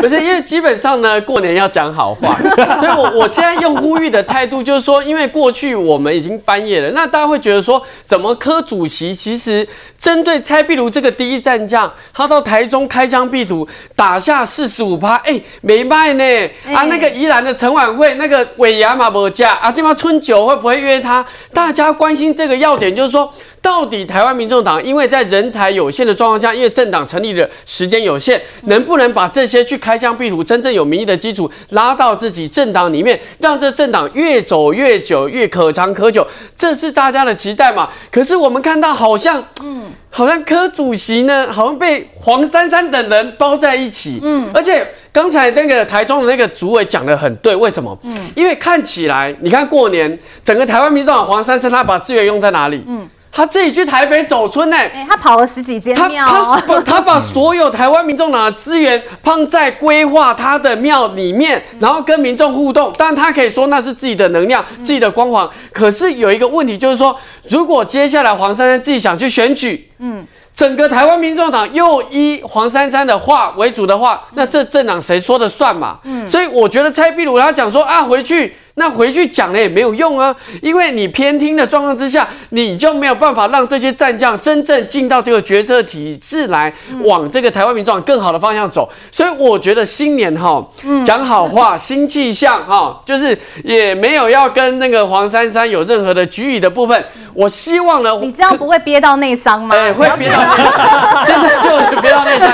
[0.00, 2.36] 不是，因为基本上呢，过年要讲好话，
[2.80, 9.68] 所以我我现在用呼吁的态度就是说，因为过去我们已经翻页了，那大家会觉得说，怎么柯主席其实
[9.98, 16.24] 针对蔡壁如这个第一战将，他到台中开疆辟土，打下四十五趴，哎，没卖呢。
[16.24, 21.24] 欸、啊，那个宜兰的陈晚会，那个尾牙嘛没加啊，这帮春酒会不会约他？
[21.52, 23.32] 大家关心这个要点，就是说。
[23.60, 36.26] 到底台湾民众党因为在人才有限的状况下，因为政党成立的时间有限，能不能把这些去开疆辟土、真正有民意的基础拉到自己政党里面，让这政党越走越久、越可长可久？
[36.56, 37.88] 这是大家的期待嘛？
[38.10, 47.96] 可是我们看到好像，嗯，好像柯主席呢，好像被黄珊珊等人包在一起，嗯，而且刚才那个台中的那个主委讲得很对，为什么？
[48.04, 52.82] 嗯，因为看起来，你看过年整个台湾民众党黄珊珊他把资源用在哪里？
[52.86, 53.08] 嗯。
[53.30, 62.92] 他自己去台北走村呢、欸欸，他跑了十几间庙、哦，他 他他把所有台湾民众党的资源放在规划他的庙里面，然后跟民众互动。
[62.98, 65.48] 但，他可以说那是自己的能量、自己的光环。
[65.72, 67.16] 可是有一个问题，就是说，
[67.48, 75.98] 如果接下来黄珊珊自己想去选举，嗯，整个台湾民众党又依黄珊珊的话为主的话，那这政党谁说的算嘛？
[76.04, 78.56] 嗯，所以我觉得蔡壁如他讲说啊，回去。
[78.78, 86.72] 那回去讲了也没有用啊，因为你偏听的状况之下，你就没有办法让这些战将真正进到这个决策体制来，
[87.02, 88.88] 往这个台湾民众党更好的方向走。
[89.10, 90.64] 所以我觉得新年哈，
[91.04, 97.04] 讲好话，新气象哈，就是也没有要跟那个黄珊珊有任何的局域的部分。
[97.34, 99.74] 我希望呢，你这样不会憋到内伤吗？
[99.76, 102.48] 哎，会憋到内伤，真的就憋到内伤。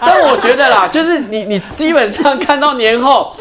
[0.00, 3.34] 但我觉得啦，就是你你基本上看到年后。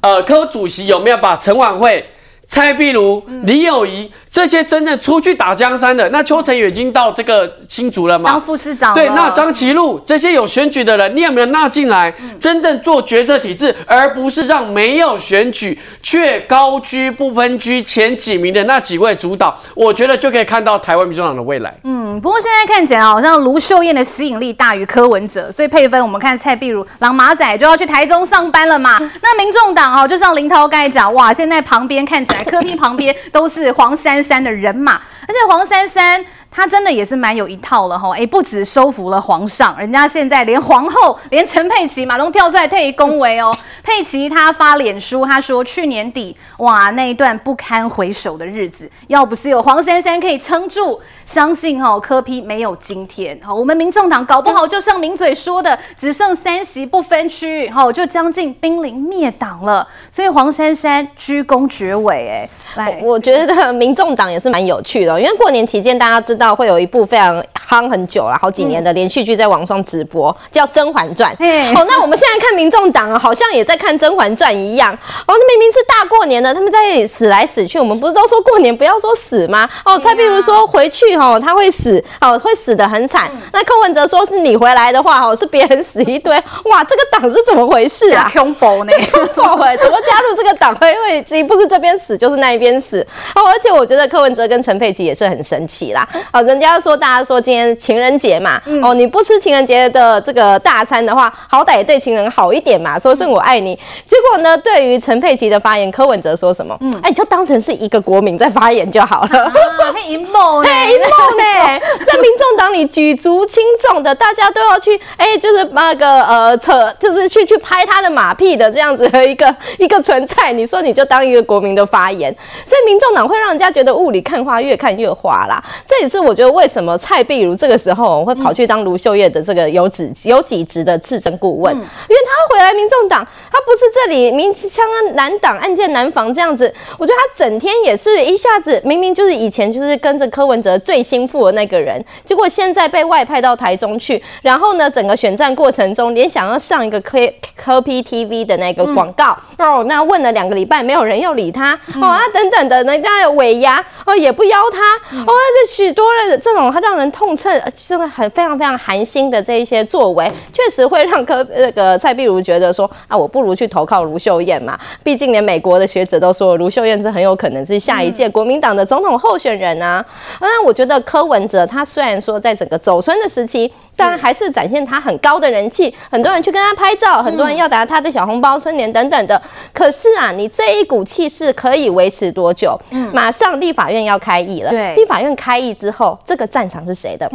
[0.00, 2.08] 呃，科主席有没有把陈晚会、
[2.48, 6.08] 蔡壁如、李友仪这些真正出去打江山的？
[6.08, 8.30] 那邱成宇已经到这个新竹了嘛？
[8.30, 8.94] 当副市长。
[8.94, 12.12] 对，那张其禄这些有选举的人，你有没有纳进来？
[12.40, 19.54] 真正做决策体制，而不是让没有选举却高居不分居前几名的那几位主导？
[19.74, 21.74] 我觉得就可以看到台湾民众党的未来。
[21.84, 28.98] 嗯，不过现在看起来好像卢秀燕的吸引力大于柯文哲，所以配分我们看蔡壁如、狼马仔就要去台中上班了嘛。
[29.20, 36.24] 那民众党哦，就像林涛刚才讲，哇，现在旁边看起来科厅旁边都是黄珊珊的人马，而且黄珊珊。
[36.50, 43.54] 他真的也是蛮有一套了哈，哎，不止收服了皇上，人家现在连皇后，连陈佩琪马龙跳出来替恭维哦。
[43.82, 53.38] 佩琪他发脸书，他说去年底哇那一段不堪回首的日子，要不是有黄珊珊可以撑住，相信哈柯批没有今天。
[53.42, 59.86] 好，我们民众党搞不好就像名嘴说的，只剩三席不分区，好就将近濒临灭党了。
[60.10, 66.56] 所以黄珊珊居功厥伟，哎，来，我觉得民众党也是蛮有趣的，因为过年期间大家知道。
[66.56, 71.30] 会有一部非常夯很久了，好几年的连续剧在网上直播，叫《甄嬛传》。
[71.78, 74.92] 哦，那我们现在看民众党好像也在看《甄嬛传》一样。
[74.92, 77.78] 哦，那明明是大过年的，他们在死来死去。
[77.78, 79.68] 我们不是都说过年不要说死吗？
[79.84, 83.30] 哦，蔡壁如说回去哦，他会死，哦，会死得很惨。
[83.32, 86.34] 嗯、那柯文哲说是你回来的话，哦，是别人死一堆。
[86.64, 88.30] 哇，这个党是怎么回事啊？
[88.34, 88.92] 恐怖呢？
[89.12, 89.24] 恐
[89.56, 89.76] 怖哎！
[89.76, 93.06] 怎么加入这个党会会自己不是这边死就是那一边死？
[93.34, 96.08] 哦，而且我觉得柯文哲跟陈佩琪也是很神奇啦。
[96.32, 103.74] 哦，人家说大家说今天情人节嘛，嗯、哦，你不吃情人节的这个大餐的话，好歹也对情人好一点嘛，说声我爱你。
[104.06, 106.76] 结果呢，对于陈佩琪的发言，柯文哲说什么？
[106.80, 109.44] 嗯，哎，你就当成是一个国民在发言就好了。
[109.44, 109.52] 啊，
[109.92, 120.52] 很阴谋呢，阴谋呢，在民众党里举足轻重的，大家都要去，哎，就是那个呃扯，就是去去拍他的马屁的这样子的一个 一个存在。
[120.52, 125.62] 你说你就当一个国民的发言，所以民众党会让人家觉得雾里看花，越看越花啦。
[125.86, 136.72] 这也是我觉得为什么蔡碧如这个时候会跑去当卢秀燕的这个有职有几职的次生顾问，因为他回来民众党，他不是这里明枪难挡，暗箭难防这样子。
[136.98, 147.18] 我觉得他整天也是一下子，明明就是以前就是跟着柯文哲最心腹的那个人，结果现在被外派到台中去，然后呢，整个选战过程中连想要上一个科
[147.56, 156.07] 科 P TV 的那个广告哦，那问了两个礼拜没有人要理他哦啊等等的，人家尾牙哦也不邀他哦，这许多
[156.40, 170.04] 这种让人痛恨，是很非常非常寒心的这一些作为，确实会让柯那个蔡壁如觉得说啊，我不如去投靠卢秀燕嘛，毕竟连美国的学者都说卢秀燕是很有可能是下一届国民党的总统候选人啊。
[170.40, 179.40] 那我觉得柯文哲他虽然说在整个走春的时期，当然还是展现他很高的人气，很多人去跟他拍照，很多人要拿他的小红包、春联等等的。
[179.74, 182.78] 可是啊，你这一股气势可以维持多久？
[183.12, 187.28] 马上立法院要开议了，对，立法院开议之后，这个战场是谁的？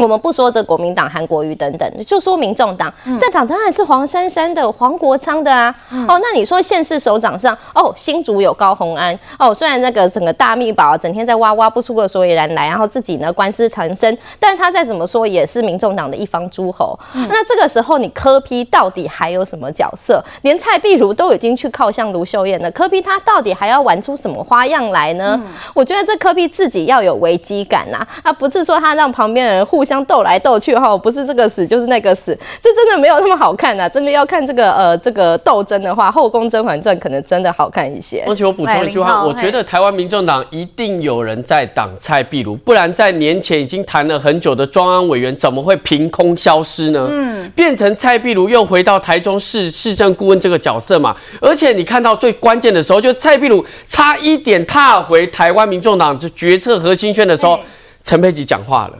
[0.00, 5.74] 我们不说这国民党韩国瑜等等，就说民众党战场当然是黄珊珊的、黄国昌的啊。
[5.90, 9.18] 嗯、哦，那你说县市首长上，哦，新竹有高鸿安。
[9.38, 16.98] 哦，虽然那个整个大密宝整天在挖挖不出个所以然来，然后自己呢官司缠身，但他再怎么说也是民众党的一方诸侯。
[17.14, 20.24] 嗯、那这个时候你柯 P 到底还有什么角色？
[20.40, 25.38] 连蔡壁如都已经去靠向卢秀燕了，柯 P 他到底还要玩出什么花样来呢？
[25.42, 30.00] 嗯、我觉得这柯 P 自己要有危机感呐、啊，啊，不是说他让旁边的人互相。
[30.00, 33.88] 相斗来斗去哈，不是这个死就是那个死，这真的没有那么好看呐、啊！
[33.90, 38.24] 真的要看这个呃这个斗争的话，《后宫甄嬛传》可能真的好看一些。
[38.26, 47.06] 而且我补充一句话，我觉得台湾民众党一定有人在挡蔡壁如，不然在年前已经谈了很久的庄安委员怎么会凭空消失呢？
[47.10, 51.14] 嗯，变成蔡壁如又回到台中市市政顾问这个角色嘛。
[51.42, 57.60] 而且你看到最关键的时候，就蔡壁如差一点踏回台湾民众党这决策核心圈的时候。
[58.02, 58.94] 陈佩琪讲话了，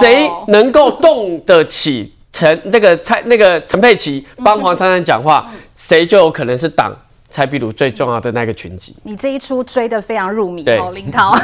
[0.00, 6.94] 谁能够动得起陈那个蔡那个陈佩琪帮黄珊珊讲话，谁就有可能是党。
[7.30, 11.34] 蔡壁如最重要的那个群集，你这一出追得非常入迷哦，林涛。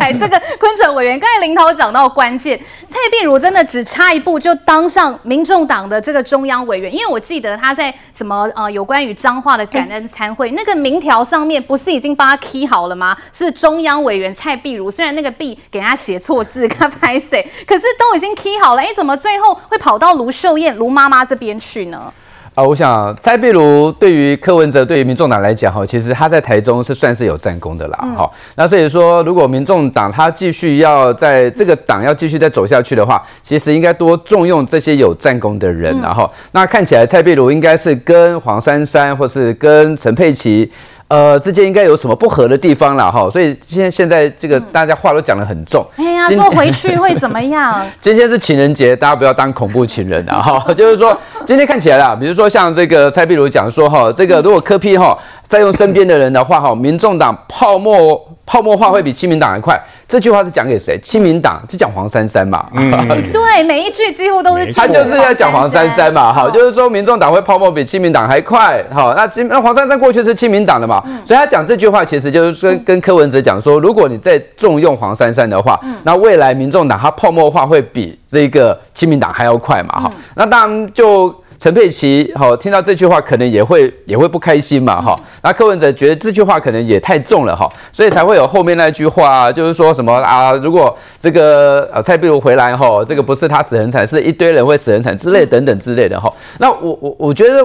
[0.00, 2.58] 来， 这个坤城委员，刚才林涛讲到关键，
[2.88, 13.16] 蔡壁如真的只差一步就当上民众党的这个中央委员，因为我记得他在什么呃有关于彰化的感恩参会，嗯、 那个民调上面不是已经帮他 key 好了吗？
[13.32, 22.12] 是中央委员蔡壁如，虽然那个 B 给他写错字，他拍谁，可是都已经 key 好了，哎，怎么最后会跑到卢秀燕卢妈妈这边去呢？
[22.54, 28.30] 啊，我想蔡壁如对于柯文哲、对于民众党来讲，哈，其实他在台中是算是有战功的啦，哈、嗯。
[28.56, 40.70] 那所以说，如果民众党他继续要在这个党要继续再走下去的话，其实应该多重用这些有战功的人，然后、嗯，那看起来蔡壁如应该是跟黄珊珊或是跟陈佩琪。
[41.12, 45.84] 呃，之间应该有什么不合的地方了哈，所以现在现在这个大家话都讲得很重。
[45.96, 47.84] 哎呀，说回去会怎么样？
[48.00, 50.64] 今天是情人节，大家不要当恐怖情人啊哈。
[50.72, 55.14] 就是说，今天看起来啦，比如说像这个蔡壁如讲说哈，这个如果柯批哈
[55.46, 58.18] 再用身边的人的话哈，民众党泡沫。
[58.44, 60.98] 泡沫化会比亲民党还快，这句话是讲给谁？
[61.00, 62.66] 亲民党是讲黄珊珊嘛？
[62.74, 62.90] 嗯，
[63.32, 64.72] 对，每一句几乎都是。
[64.72, 81.34] 他就是要讲黄珊珊嘛，好，就是说民众党会泡沫比亲民党还快，好，那那黄珊珊过去是亲民党的嘛，所以他讲这句话其实就是跟跟柯文哲讲说，如果你再重用黄珊珊的话，那未来民众党它泡沫化会比这个亲民党还要快嘛，哈，那当然就。
[81.62, 85.14] 陈佩琪，好，听到这句话可能也会也会不开心嘛，哈。
[85.44, 96.28] 那柯文哲觉得这句话可能也太重了，哈，所以才会有后面那句话，就是说什么啊，如果这个呃蔡壁如回来，哈，这个不是他死很惨，是一堆人会死很惨之类等等之类的，哈。
[96.58, 97.64] 那我我我觉得，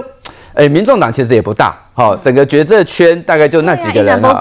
[0.54, 4.40] 哎，民众党其实也不大，哈，整个决策圈大概就那几个人啊。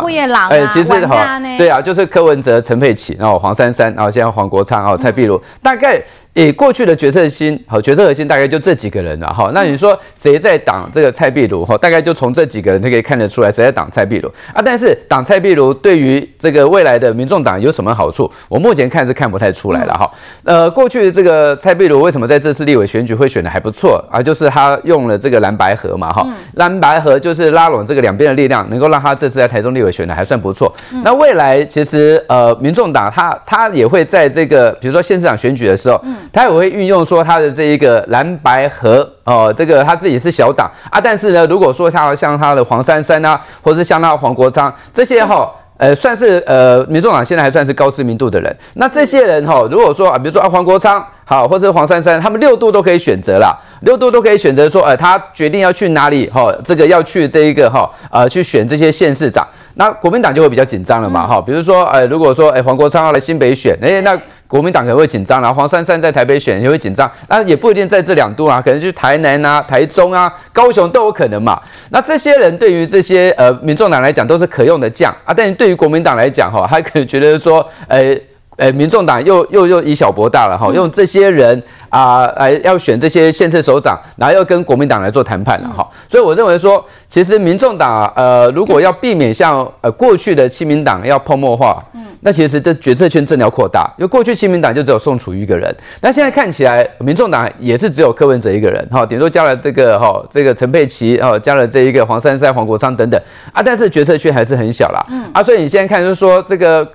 [0.52, 6.00] 哎，其实哈，对啊，就是柯文哲、陈佩琪，然后黄珊珊，然后现在黄国昌，然后蔡壁如，大概。
[6.38, 9.50] 以过去的决策心，好，决策核心大概就这几个人了哈。
[9.56, 11.76] 那你说谁在挡这个蔡壁如哈？
[11.76, 14.62] 大概就从这几个人就可以看得出来谁在挡蔡壁如啊。
[14.64, 18.32] 但是挡蔡壁如对于这个未来的民众党有什么好处？
[18.48, 20.12] 我目前看是看不太出来了哈。
[20.44, 24.22] 呃，过去这个蔡壁如为什么在这次立委选举会选的还不错啊？
[24.22, 26.24] 就是他用了这个蓝白合嘛哈，
[26.54, 30.72] 蓝白合就是拉拢这个两边的力量，能够让他这次在台中立委选的还算不错。
[31.04, 36.00] 那未来其实呃，民众党他他也会在这个比如说县市长选举的时候，
[36.32, 59.46] 他也会运用说他的这一个蓝白河哦，这个他自己是小党啊，但是呢，如果说他像他的黄珊珊啊，或者是像他的黄国昌这些哈，呃，算是呃，民众党现在还算是高知名度的人，那这些人哈，如果说啊，比如说啊，黄国昌好，或者是黄珊珊，他们六度都可以选择啦，六度都可以选择说，呃，他决定要去哪里哈，这个要去这一个哈，呃，去选这些县市长，
[59.78, 64.20] 那国民党就会比较紧张了嘛哈，比如说呃，如果说哎，黄国昌要来新北选，哎，那。
[64.50, 71.62] 国民党可能会紧张，然后黄珊珊在台北选也会紧张，那也不一定在这两度啊，可能去台南啊、台中啊、高雄都有可能嘛。
[71.90, 78.18] 那这些人对于这些呃民众党来讲都是可用的将啊，但是对于国民党来讲哈，他可能觉得说，呃
[78.58, 81.64] 呃，民众党又又又以小博大了哈，用这些人。
[81.90, 103.18] 啊，来要选这些县市首长，然后要跟国民党来做谈判了哈，所以我认为说，其实民众党呃，如果要避免像呃过去的亲民党要泡沫化，嗯，那其实的决策圈真的要扩大，因为过去亲民党就只有宋楚瑜一个人，那现在看起来民众党也是只有柯文哲一个人哈，顶多加了这个哈这个陈佩琪哦，加了这一个黄珊珊、黄国昌等等。
[103.54, 105.24] 啊，但是决策圈还是很小啦，嗯。
[105.32, 106.86] 啊，所以你现在看就是说这个。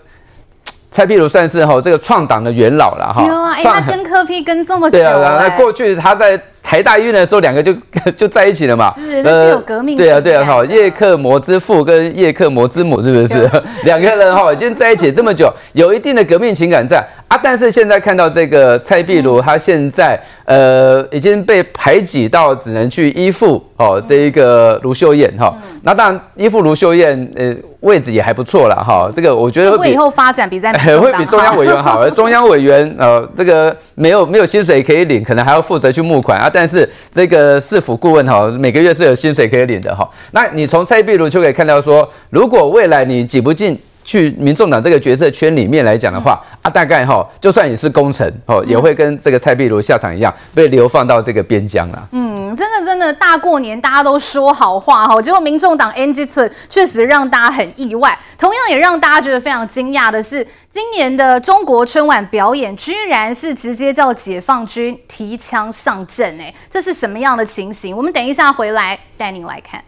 [0.92, 3.26] 蔡壁如算是哈这个创党的元老了哈。
[3.26, 4.98] 有啊，哎，他跟柯 P 跟这么久。
[5.00, 7.74] 对啊，那过去他在台大医院的时候，两个就
[8.14, 8.90] 就在一起了嘛。
[8.90, 9.96] 是，那是有革命。
[9.96, 13.50] 对啊，对啊，哈，叶克膜之父跟叶克膜之母是不是？
[13.84, 17.40] 两个人哈已经在一起这么久，有一定的革命情感在啊。
[17.42, 25.54] 但是现在看到这个蔡壁如，他现在呃已经被排挤到只能去依附哦这一个卢秀燕哈。
[25.82, 27.54] 那当然依附卢秀燕呃。
[27.82, 36.48] 位置也还不错了哈，这个我觉得会以后发展比在 会比中央委员好，而 中央委员呃这个没有没有薪水可以领，可能还要负责去募款啊。
[36.48, 40.08] 但是这个市府顾问哈，每个月是有薪水可以领的哈。
[40.30, 52.08] 那你从蔡壁如就可以看到说，如果未来你挤不进去民众党这个角色圈里面来讲的话啊，大概哈就算你是功臣哦，也会跟这个蔡壁如下场一样被流放到这个边疆了。
[52.12, 52.32] 嗯。
[52.54, 67.96] 真的真的大过年，大家都说好话哈，结果民众党 NG 村确实让大家很意外，同样也让大家觉得非常惊讶的是，今年的中国春晚表演居然是直接叫解放军提枪上阵，哎，这是什么样的情形？
[67.96, 69.82] 我们等一下回来带您来看。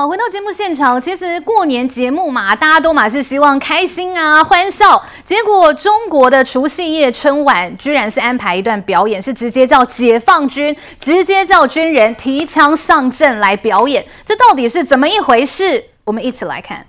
[0.00, 5.04] 好，回到节目现场，其实过年节目嘛，大家都嘛是希望开心啊、欢笑。
[5.26, 15.84] 结果中国的除夕夜春晚居然是安排一段表演，是直接叫解放军，直接叫军人提枪上阵来表演，这到底是怎么一回事？
[16.04, 16.86] 我们一起来看。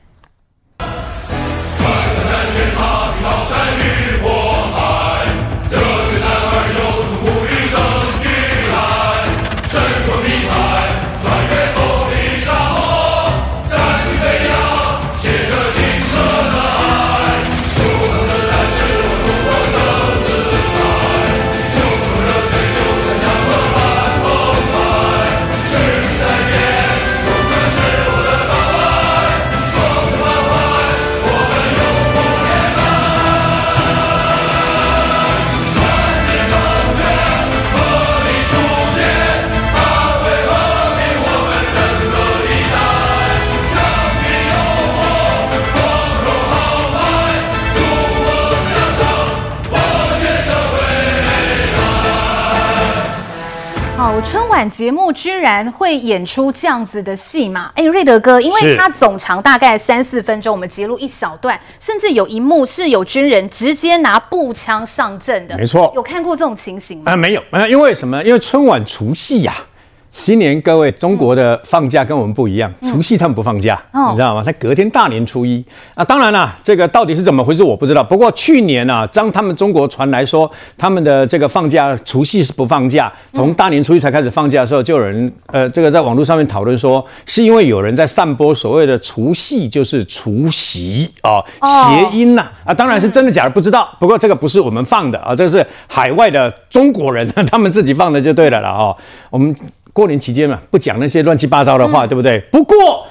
[54.62, 57.72] 晚节目居然会演出这样子的戏码？
[57.74, 65.57] 哎，瑞德哥，因为它总长大概三四分钟，我们截录一小段，甚至有一幕是有军人直接拿步枪上阵的。
[65.57, 67.05] 没错，有看过这种情形吗？
[67.07, 68.24] 啊、呃，没有，呃，因为什么？
[68.24, 69.66] 因为春晚除夕呀、啊。
[70.12, 73.82] 今年各位中国的放假跟我们不一样，除夕他们不放假，
[74.12, 74.43] 你知道吗？
[74.45, 75.64] 他隔天大年初一
[75.95, 76.03] 啊。
[76.03, 78.03] 当然了，这个到底是怎么回事我不知道。
[78.03, 93.89] 不过去年啊，当他们中国传来说他们的这个放假除夕是不放假，从大年初一才开始放假的时候，就有人呃这个在网络上面讨论说，是因为有人在散播所谓的除夕就是除夕啊谐音呐啊，当然是真的假的不知道。
[93.99, 98.95] 不过这个不是我们放的啊，这是海外的中国人 他们自己放的就对了了哦，
[99.30, 99.55] 我们。
[99.94, 102.39] 过年期间嘛，不讲那些乱七八糟的话，嗯、对不对？
[102.52, 103.06] 不过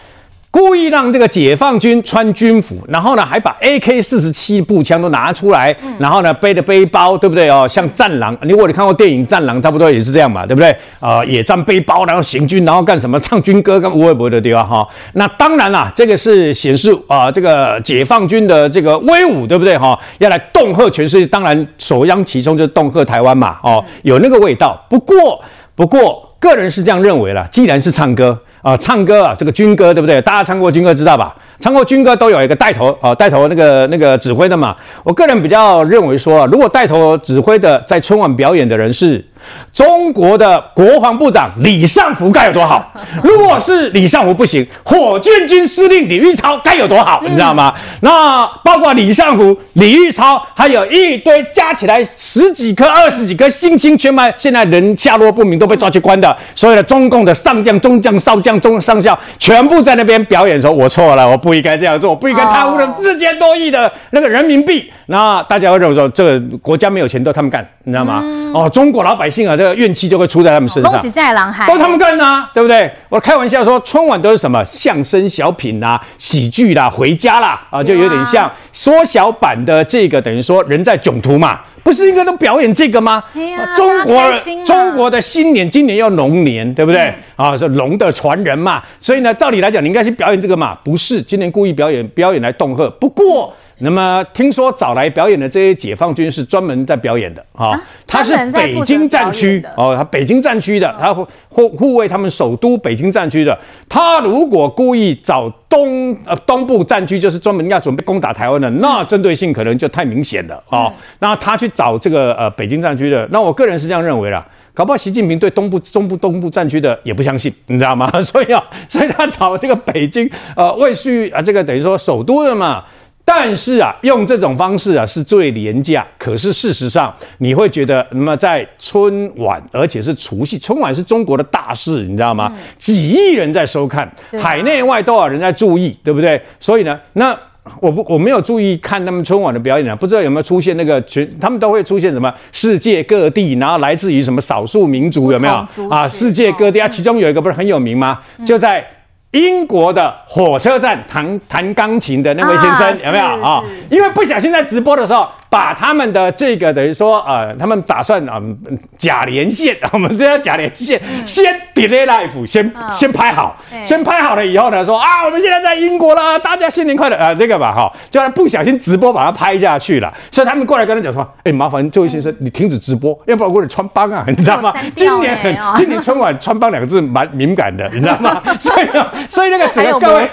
[0.52, 7.68] 故意让这个解放军穿军服，然后呢，还把 AK 四十七步枪都拿出来，嗯、然后呢，背着背包，对不对哦？
[7.68, 10.70] 像战狼，你如果你看过电影《战狼》，差不多也是这样嘛，对不对？
[10.98, 13.20] 啊、呃，野战背包，然后行军，然后干什么？
[13.20, 14.88] 唱军歌，跟吴伟博的地方哈。
[15.12, 19.96] 那当然啦，这个是显示啊、呃，这个解放军的这个威武，对不对哈？
[20.18, 24.84] 要来恫吓全世界，当然首当其冲就是恫吓台湾嘛，哦，有那个味道。
[24.88, 25.40] 不过，
[25.76, 26.26] 不过。
[26.40, 30.20] 个人是这样认为了，既然是唱歌啊，唱歌啊，这个军歌对不对？
[30.22, 31.36] 大家唱过军歌知道吧？
[31.60, 34.74] 唱过军歌都有一个带头啊，带头那个那个指挥的嘛。
[35.04, 39.24] 我个人比较认为说，如果带头指挥的在春晚表演的人是。
[39.72, 42.92] 中国的国防部长李尚福该有多好？
[43.22, 47.20] 如果是李尚福不行，火箭军司令李玉超该有多好？
[47.22, 47.72] 你知道吗？
[48.00, 68.22] 那包括李尚福、李玉超，还有一堆加起来十几颗、二十几颗星星全派，现在人下落不明，都被抓去关的，所有的中共的上将、中将、少将、中上校，全部在那边表演说：“我错了，我不应该这样做，我不应该贪污了四千多亿的那个人民币。”那大家会认为说，这个国家没有钱都他们干，你知道吗？
[68.52, 70.92] 哦，中国老百姓啊，这个怨气就会出在他们身上。
[70.92, 72.90] 恭喜在狼海，都他们干呐、啊，对不对？
[73.08, 83.22] 我开玩笑说，春晚都是什么相声小品啦、啊、喜剧啦、回家啦，啊，就有点像缩小版的这个，等于说人在囧途嘛，不是应该都表演这个吗？
[83.56, 84.30] 啊、中国、啊、
[84.64, 87.00] 中国的新年，今年要龙年，对不对？
[87.36, 92.90] 嗯、啊，是龙的传人嘛，所以呢，照理来讲，你应该去表演这个嘛，不是今年故意表演表演来恫吓。
[93.00, 93.54] 不过。
[93.82, 97.72] 那么听说找来表演的这些解放军是专门在表演的啊，
[98.06, 103.58] 他是北京战区哦，他北京战区的，他护护护卫他们首都北京战区的。
[103.88, 110.92] 他如果故意找东呃东部战区，就是专门要准备攻打台湾的，那针对性可能就太明显了啊。
[111.20, 118.10] 那他去找这个呃北京战区的，那我个人是这样认为啦，搞不好习近平对东部中部东部战区的也不相信，你知道吗？
[118.20, 122.84] 所以啊，所以他找这个北京呃卫戍啊，这个等于说首都的嘛。
[123.32, 126.04] 但是啊，用这种方式啊是最廉价。
[126.18, 132.52] 可是事实上，你会觉得，那么在春晚，而且是除夕，春晚是中国的大事，你知道吗？
[132.76, 134.10] 几亿人在收看，
[134.42, 136.42] 海内外多少人在注意，对不对？
[136.58, 137.38] 所以呢，那
[137.80, 145.54] 我不我没有注意看他们春晚的表演啊，不知道有没有出现那个全，他们都会出现什么世界各地，然后来自于什么少数民族有没有
[145.88, 146.08] 啊？
[146.08, 148.18] 世界各地啊，其中有一个不是很有名吗？
[148.44, 148.84] 就在。
[149.32, 153.62] 英国的火车站弹弹钢琴的那位先生、啊、有没有啊？
[153.88, 155.28] 因为不小心在直播的时候。
[155.50, 174.72] 把他们的这个等于说，呃，他们打算啊、呃、假连线， 我们这叫假连线，嗯、先 delay life，先、哦、先拍好，先拍好了以后呢，说啊，我们现在在英国啦，大家新年快乐啊、呃，这个吧，哈，就不小心直播把它拍下去了，所以他们过来跟他讲说，哎、欸，麻烦这位先生，你停止直播，要不然我给你穿帮啊，你知道吗？
[174.94, 175.36] 今年
[175.74, 178.40] 今年春晚穿帮两个字蛮敏感的，你知道吗？
[178.60, 178.86] 所以
[179.28, 180.24] 所以那个整个各位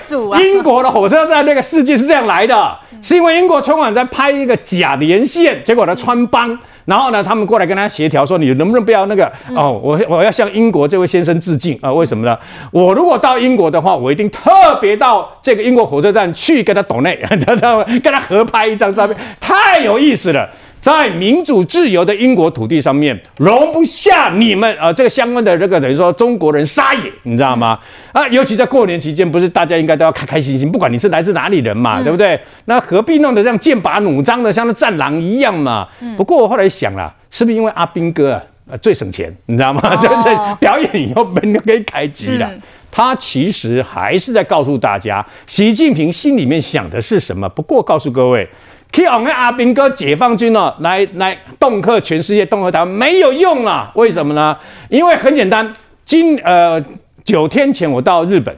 [0.44, 2.78] 英国的火车站那个事件是这样来的。
[3.00, 11.94] 是因为英国春晚在拍一个假连线，结果呢穿帮，然后呢他们过来跟他协调说，你能不能不要那个哦，我我要向英国这位先生致敬啊？
[11.94, 12.36] 为什么呢？
[12.72, 14.50] 我如果到英国的话，我一定特
[14.82, 20.50] 别到这个英国火车站去跟他抖内，知道吗跟他合拍一张照片，太有意思了。
[20.88, 24.94] 在民主自由的英国土地上面，容不下你们啊、呃！
[24.94, 27.78] 这个相关的这个等于说中国人撒野，你知道吗？
[28.14, 32.40] 啊，尤其在过年期间，不是大家应该都要开开心心，不管你是来自哪里人嘛，嗯、对不对？
[32.66, 35.86] 那何必弄得这样剑拔弩张的，像那战狼一样嘛？
[36.00, 39.82] 嗯、不过我后来想了，是不是因为阿兵哥啊，最省钱，你知道吗？
[39.84, 42.50] 哦、 就是表演以后门都可以开机了。
[42.50, 47.50] 嗯、他其实还是在告诉大家，习近平心里面想的是什么。
[47.50, 48.48] 不过告诉各位。
[48.92, 53.92] 去我们阿兵哥解放军哦，来来恫吓全世界，恫吓台湾没有用啊？
[53.94, 54.58] 为什么呢？
[54.90, 55.72] 因为很简单，
[56.04, 56.84] 今呃
[57.24, 58.56] 九天前我到日本，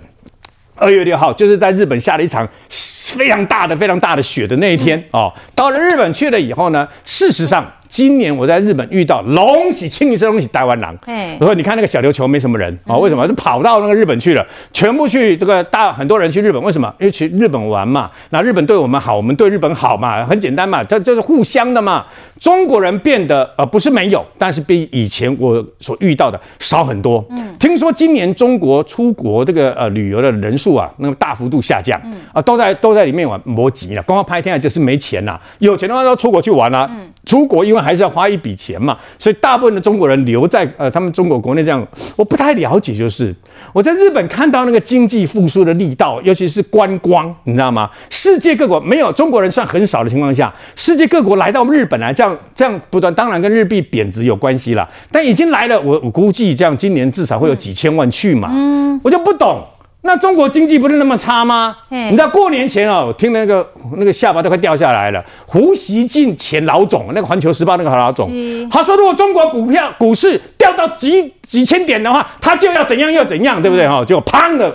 [0.75, 5.33] 二月六号就是在日本下了一场非常大的、非常大的雪的那一天哦。
[5.53, 13.25] 到了日本去了以后呢，事实上今年我在日本遇到龙喜清一色龙喜台湾狼，哎我说你看那个小琉球没什么人啊，为什么？
[13.25, 16.93] 嗯就跑到那个日本去了，全部去这个大很多人去日本，为什么？
[16.99, 22.05] 因为去日本玩嘛，那日本对我们好，我们对日本好嘛，很简单嘛，这这是互相的嘛。
[22.39, 27.25] 中国人变得呃不是没有，但是比以前我所遇到的少很多。
[27.31, 31.99] 嗯，听说今年中国出国这个呃旅游的人数啊，那么大幅度下降，
[32.31, 37.11] 啊都在都在里面玩磨叽了，光光拍天就是没钱呐，有钱的话都出国去玩啦、嗯。
[37.25, 42.95] 出国因为还是要花一笔钱嘛，所以大部分的中国人留在呃他们中国国内这样，我不太了解。
[42.95, 43.33] 就是
[43.73, 47.89] 我在日本看到那个经济复苏的力道，尤其是观光，你知道吗？
[48.09, 58.49] 世界各国没有中国人算很少的情况下，世界各国来到日本来这样这样不断，当然跟日币贬值有关系啦，但已经来了，我我估计这样今年至少会有几千万去嘛。
[58.51, 59.63] 嗯，我就不懂。
[60.01, 61.75] 那中国经济不是那么差吗？
[61.89, 65.21] 你知道过年前哦，我听那个那个下巴都快掉下来了。
[65.45, 68.31] 胡锡进前老总，那个《环球时报》那个老总，
[68.71, 73.85] 他说如果中国股票股市掉到几几千点的话，他就要怎样又怎样，对不对？
[73.85, 74.73] 哈，就砰的，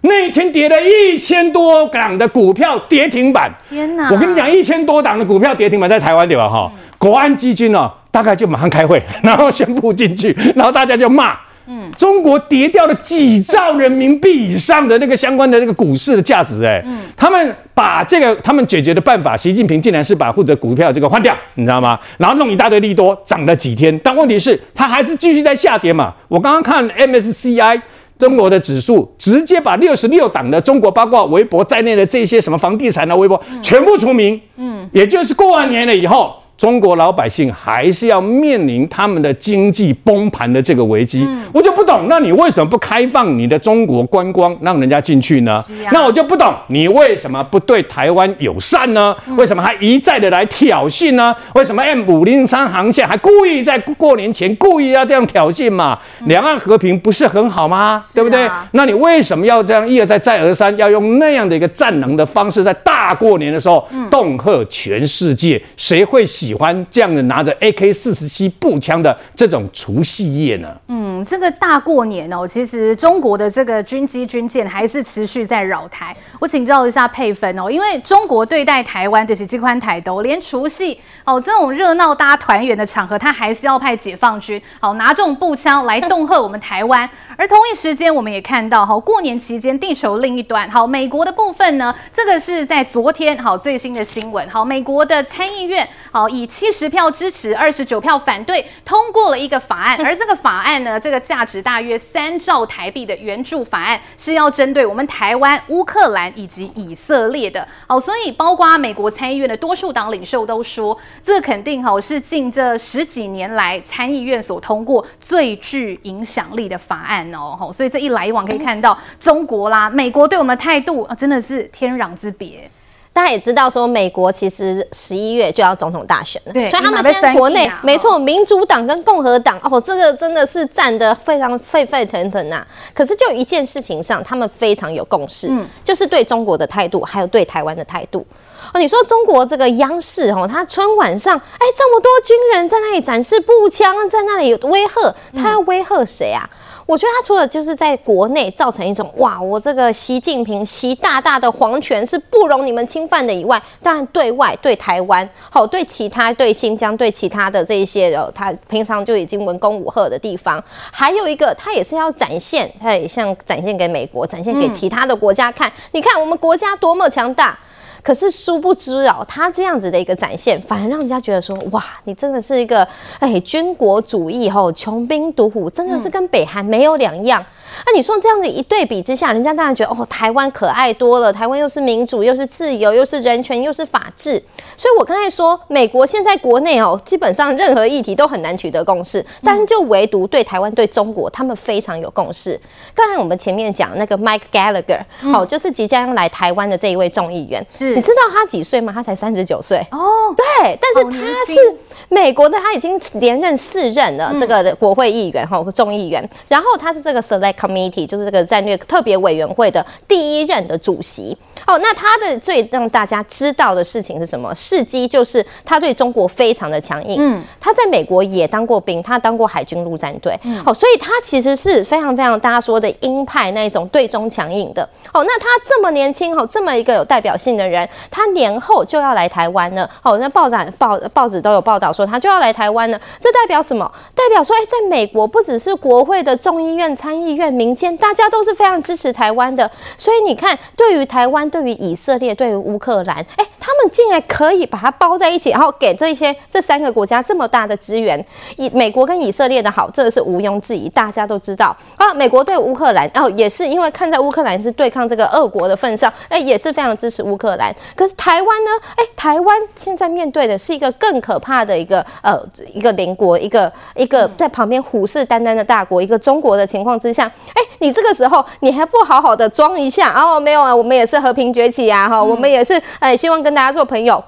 [0.00, 3.52] 那一天跌了一千多档的股票跌停板。
[3.68, 4.08] 天哪！
[4.10, 6.48] 我跟你讲，一千多档的股票跌停板在台湾对吧？
[6.48, 11.36] 哈，国安基金哦，大概就马上开会， 然后宣布进去，然后大家就骂。
[11.74, 21.98] 嗯，中国跌掉了几兆人民币以上的那个相关的那个股市的价值，哎，嗯，他们把这个他们解决的办法，习近平竟然是把负责股票这个换掉，你知道吗？
[22.18, 26.12] 然后弄一大堆利多，涨了几天，但问题是它还是继续在下跌嘛。
[26.28, 27.80] 我刚刚看 MSCI
[28.18, 36.34] 中国的指数，直接把六十六档的中国，包括微博在内的这些什么房地产的微博全部除名，嗯，也就是过完年了以后。
[36.56, 45.54] 中国老百姓还是要面临他们的经济崩盘的这个危机，嗯、我就不懂，那你为什么不开放你的中国观光，让人家进去呢？
[45.54, 49.16] 啊、那我就不懂，你为什么不对台湾友善呢？
[49.26, 51.34] 嗯、为什么还一再的来挑衅呢？
[51.54, 55.98] 为什么 M 五零三航线还故意在过年前故意要这样挑衅嘛？
[56.26, 57.76] 两、嗯、岸和平不是很好吗？
[57.76, 58.48] 啊、对不对？
[58.70, 65.60] 那你为什么要这样一而再再而三，要用那样的一个战狼的方式，在大过年的时候恫吓全世界？
[65.76, 66.51] 谁会喜？
[66.52, 70.68] 喜欢这样的拿着 AK 四十七步枪的这种除夕夜呢？
[70.88, 76.14] 嗯，这个大过年哦，其实中国的这个军机军舰还是持续在扰台。
[76.38, 87.08] 我请教一下佩芬哦，因为中国对待台湾就是机关台都连除夕哦这种热闹大家团圆的场合，他还是要派解放军好拿这种步枪来恫吓我们台湾。
[87.36, 96.46] 而同一时间，我们也看到好过年期间地球另一端好美国的部分呢，这个是在昨天好最新的新闻好美国的参议院好以。
[96.52, 99.98] 七十票支持，二十九票反对，通过了一个法案。
[100.04, 107.66] 而这个法案呢，这个价值大约三兆台币的援助法案，是要针对我们台湾、乌克兰以及以色列的。
[107.86, 117.54] 好，所以包括美国参议院的多数党领袖都说，这肯定好是近这十几年来参议院所通过最具影响力的法案哦。
[117.58, 122.70] 好，所以这一来一往可以看到，中国啦、美国对我们的态度啊，真的是天壤之别。
[123.12, 132.66] 大家也知道，说美国其实十一月就要总统大选了，所以他们现在国内没错，民主党跟共和党哦，这个真的是战得非常沸沸腾腾呐。
[132.94, 138.26] 可是就一件事情上，他们非常有共识，嗯，就是对中国的态度，还有对台湾的态度。
[138.72, 146.48] 哦，你说中国这个央视哦，他春晚上哎这么多军人在那里展示步枪，在那里威吓，他要威吓谁啊？
[146.92, 167.58] 我觉得他除了就是在国内造成一种哇，我这个习近平习大大的皇权是不容你们侵犯的以外，当然对外对台湾好，对其他对新疆对其他的这一些哦，他平常就已经文攻武赫的地方，还有一个他也是要展现，他也像展现给美国，展现给其他的国家看，你看我们国家多么强大。
[168.02, 172.86] 可是殊不知哦，他这样子的一个展现，反而让人家觉得说，哇，你真的是一个
[173.20, 177.40] 哎军国主义吼，穷兵黩武，真的是跟北韩没有两样。
[177.40, 177.46] 嗯
[177.86, 184.42] 那、啊、你说这样子一对比之下，人家当然觉得哦，台湾可爱多了，台湾又是民主，又是自由，又是人权，又是法治。
[184.76, 192.58] 所以我刚才说，美国现在国内哦，基本上任何议题都很难取得共识，但是就唯独对台湾、对中国，他们非常有共识。
[192.94, 195.00] 刚才我们前面讲那个 Mike Gallagher，
[195.34, 198.92] 哦，就是即将要来台湾的这一位众议员，是，你知道他几岁吗？
[198.92, 201.76] 他才三十九岁哦，对，但是他是。
[202.08, 211.36] 美国的他已经连任四任了，这个国会议员哈，众议员，然后他是这个 Select Committee，就是这个战略特别委员会的第一任的主席。
[211.66, 214.54] 哦，那他的最让大家知道的事情是什么？
[214.54, 217.16] 事迹就是他对中国非常的强硬。
[217.20, 220.38] 嗯，他在美国也当过兵，他当过海军陆战队。
[220.44, 224.82] 嗯，好，所以他其实是非常非常大家说的鹰派那种对中强硬的。
[225.12, 229.88] 哦，那他这么年轻，哦，这么一个有代表性的人，他年后就要来台湾了。
[230.02, 233.00] 哦，那报展报报纸都有报道说他就要来台湾了。
[233.20, 233.90] 这代表什么？
[234.14, 239.70] 代表说，哎，在美国不只是国会的众议院、参议院、民间，大家都是非常支持台湾的。
[239.96, 248.24] 所以你看，对于台湾，对于以色列，对于乌克兰，哎，他们竟然可以把它包在一起，然后给这些这三个国家这么大的资源。
[248.56, 251.76] 以美国跟以色列的好，这个是毋庸置疑，大家都知道。
[251.96, 257.74] 啊，美国对乌克兰，哦，也是因为看在乌克兰是对抗这个俄国的份上，哎，也是非常支持乌克兰。
[257.94, 258.70] 可是台湾呢？
[258.96, 262.40] 哎，台湾现在面对的是一个更可怕的一个呃
[262.72, 270.12] 一个邻国，一个一个在旁边虎视眈眈的大国，一个中国的情况之下，哎，你这个时候你还不好好的装一下？
[270.12, 274.22] 哦，没有啊，我们也是和平崛起啊，哈、嗯，我们也是哎，希望跟大家做朋友。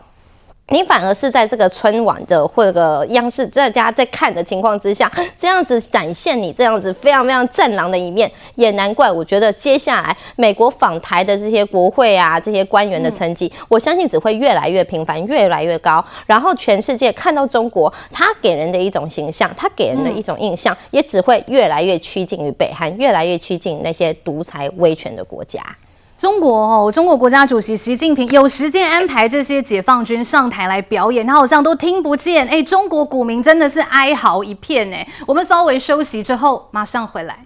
[0.69, 9.13] 你反而是在这个春晚的或者央视在家在看的情况之下，这样子展现你这样子非常非常战狼的一面，也难怪。
[9.13, 16.03] 我觉得接下来美国访台的这些国会啊，这些官员的成绩，我相信只会越来越频繁，越来越高。
[16.25, 25.61] 然后全世界看到中国，它给人的一种形象，它给人的一种印象，也只会越来越趋近于北韩，越来越趋近那些独裁威权的国家。
[26.25, 32.49] 中国哦，中国国家主席习近平有时间安排这些解放军上台来表演，他好像都听不见。
[32.49, 35.07] 哎，中国股民真的是哀嚎一片哎。
[35.27, 37.45] 我们稍微休息之后，马上回来。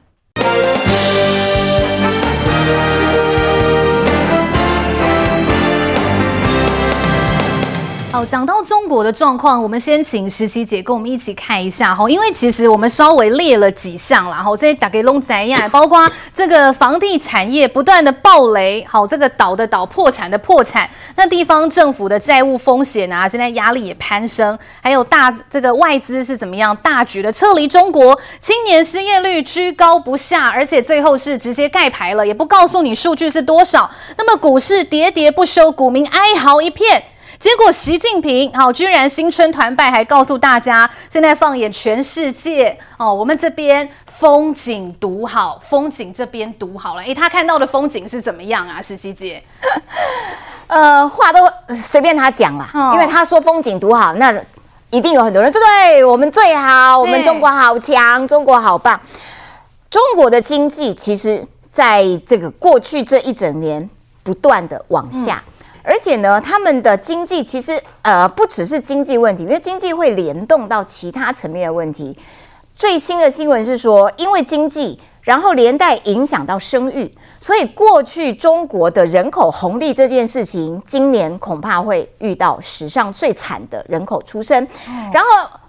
[8.11, 37.04] 好，讲到中国的状况，我们先请时齐姐跟我们一起看一下哈，因为其实我们稍微列了几项啦，好，这些打给龙仔呀，包括这个房地产业不断的暴雷，好，这个倒的倒，破产的破产，那地方政府的债务风险啊，现在压力也攀升，还有大这个外资是怎么样大举的撤离中国，青年失业率居高不下，而且最后是直接盖牌了，也不告诉你数据是多少，那么股市喋喋不休，股民哀嚎一片。
[37.39, 47.03] 结果，习近平好，居然新春团拜，还告诉大家，现在放眼全世界哦，我们这边风景独好，风景这边独好了。
[47.03, 48.82] 诶，他看到的风景是怎么样啊？
[48.82, 49.41] 十七姐，
[50.66, 54.34] 呃，话都随便他讲啦，哦、因为他说风景独好，那
[54.91, 59.01] 一定有很多人说对，我们最好，我们中国好强，中国好棒。
[59.89, 63.89] 中国的经济其实在这个过去这一整年
[64.24, 65.41] 不断的往下。
[65.47, 65.53] 嗯
[65.89, 72.14] 而且呢，他们的经济其实呃不只是经济问题，因为经济会联动到其他层面的问题。
[72.76, 77.11] 最新的新闻是说，因为经济，然后连带影响到生育，
[77.41, 84.68] 所以过去中国的人口红利这件事情，今年恐怕会遇到史上最惨的人口出生。
[85.11, 85.28] 然后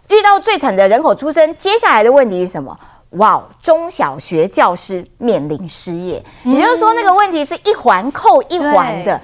[0.09, 2.77] 遇到最惨的人口出生，接下来的问题是什么？
[3.11, 9.19] 哇，中小学教师面临失业，也就是说，那个问题是一环扣一环的。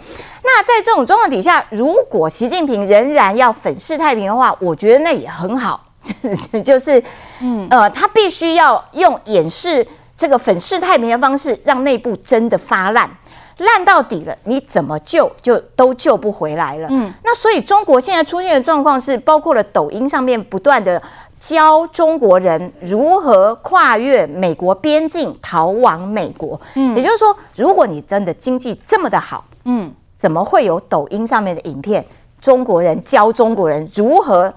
[0.48, 5.84] 那在这种状况底下，如果习近平仍然要粉饰太平的话，我觉得那也很好，
[6.64, 7.04] 就是，
[7.42, 9.86] 嗯，呃，他必须要用掩饰
[10.16, 13.10] 这个粉饰太平的方式，让内部真的发烂，
[13.58, 16.88] 烂到底了，你怎么救就都救不回来了。
[16.92, 21.02] 嗯，那所以中国现在出现的状况是，包括了抖音上面不断的
[21.40, 26.62] 教中国人如何跨越美国边境逃往美国。
[26.76, 29.92] 嗯，也就是说，如果你真的经济这么的好，嗯。
[30.18, 32.06] 怎么会有抖音上面的影片？
[32.42, 34.54] 中国人教中国人如何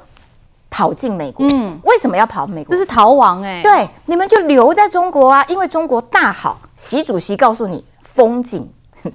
[0.69, 1.47] 跑进美国？
[1.49, 2.75] 嗯，为什么要跑美国？
[2.75, 3.63] 这是逃亡哎、欸！
[3.63, 6.59] 对，你们就留在中国啊，因为中国大好。
[6.77, 8.71] 习主席告诉你，风景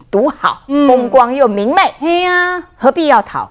[0.10, 1.94] 独好，风光又明媚。
[2.00, 3.48] 嘿呀、嗯，何必要逃？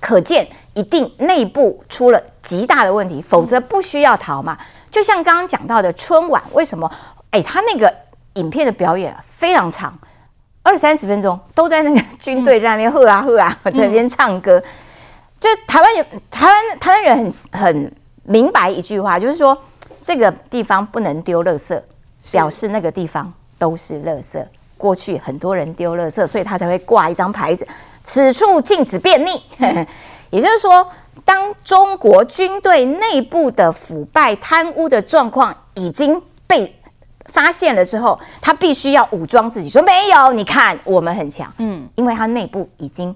[0.00, 4.58] 可见一定内部出了极大的问题，否则不需要逃嘛。
[4.90, 6.90] 就像刚刚讲到的春晚，为什么？
[7.30, 7.94] 哎，他那个
[8.34, 9.96] 影片的表演非常长。
[10.70, 14.62] 二三十分钟都在那个军队在那边喝啊喝啊，在那边唱歌。
[15.40, 17.92] 就台湾有台湾台湾人很很
[18.22, 19.56] 明白一句话，就是说
[20.00, 21.82] 这个地方不能丢垃圾，
[22.30, 24.40] 表示那个地方都是垃圾。
[24.78, 27.66] 过去很多人丢垃圾，所以他才会挂一张牌子：
[28.04, 29.40] 此处禁止便溺。
[30.30, 30.88] 也就是说，
[31.24, 36.76] 当中国军队内部的腐败贪污的状况已经被。
[37.32, 43.14] 发现了之后，他必须要武装自己，说没有，你看我们很强，嗯，因为他内部已经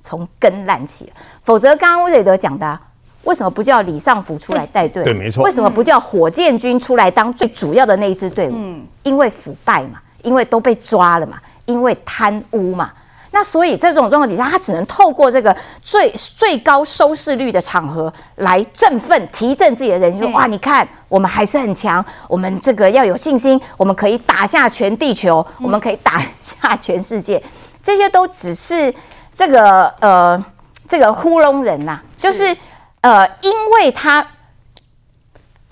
[0.00, 1.12] 从根烂起了。
[1.42, 2.78] 否则，刚刚威瑞德讲的，
[3.24, 5.02] 为什么不叫李尚福出来带队？
[5.04, 5.42] 对，没错。
[5.42, 8.52] 为什么不叫火箭军出来当最主要的那一支队伍？
[8.54, 12.92] 嗯，因为腐败嘛，因为都被抓了嘛，因为贪污嘛。
[13.36, 20.22] 那所以在这种状况底下，他只能透过这个最最高收视率的场合来振奋、提振自己的人心。
[20.22, 27.42] 说哇，你看我们还是很强，我们这个要有信心，我们可以打下全地球，我们可以打下全世界。
[27.82, 28.94] 这些都只是
[29.30, 30.42] 这个呃
[30.88, 32.56] 这个糊弄人呐、啊，就是
[33.02, 34.26] 呃，因为他。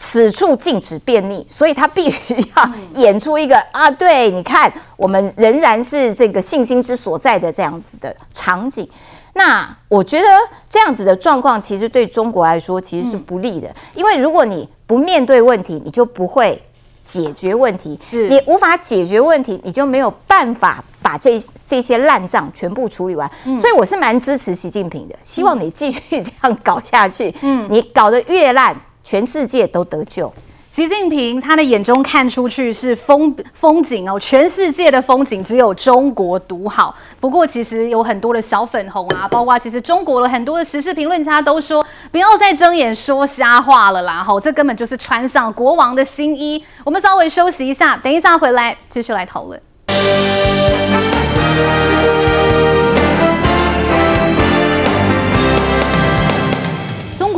[0.06, 8.86] 此处禁止便秘，所以他必须要演出一个、嗯、啊，对，你看，我们仍然是这个信心之所在的这样子的场景。
[9.32, 10.26] 那我觉得
[10.68, 16.60] 这样子的状况，其实对中国来说其实是不利的，嗯、因为如果你不面对问题，你就不会
[17.02, 23.28] 解决问题，你无法解决问题，你就没有办法把这这些烂账全部处理完。
[23.46, 27.34] 嗯、所以我是蛮支持习近平的，希望你继续这样搞下去。
[27.40, 28.76] 嗯，你搞得越烂。
[29.04, 30.32] 全世界都得救。
[30.70, 36.92] 习近平他的眼中看出去是风风景哦，全世界的风景只有中国独好。
[37.20, 44.24] 不过其实有很多的小粉红啊，包括其实中国的很多的时事评论家都说，不要再睁眼说瞎话了啦！
[44.24, 46.64] 吼，这根本就是穿上国王的新衣。
[46.82, 49.62] 我们稍微休息一下，等一下回来继续来讨论。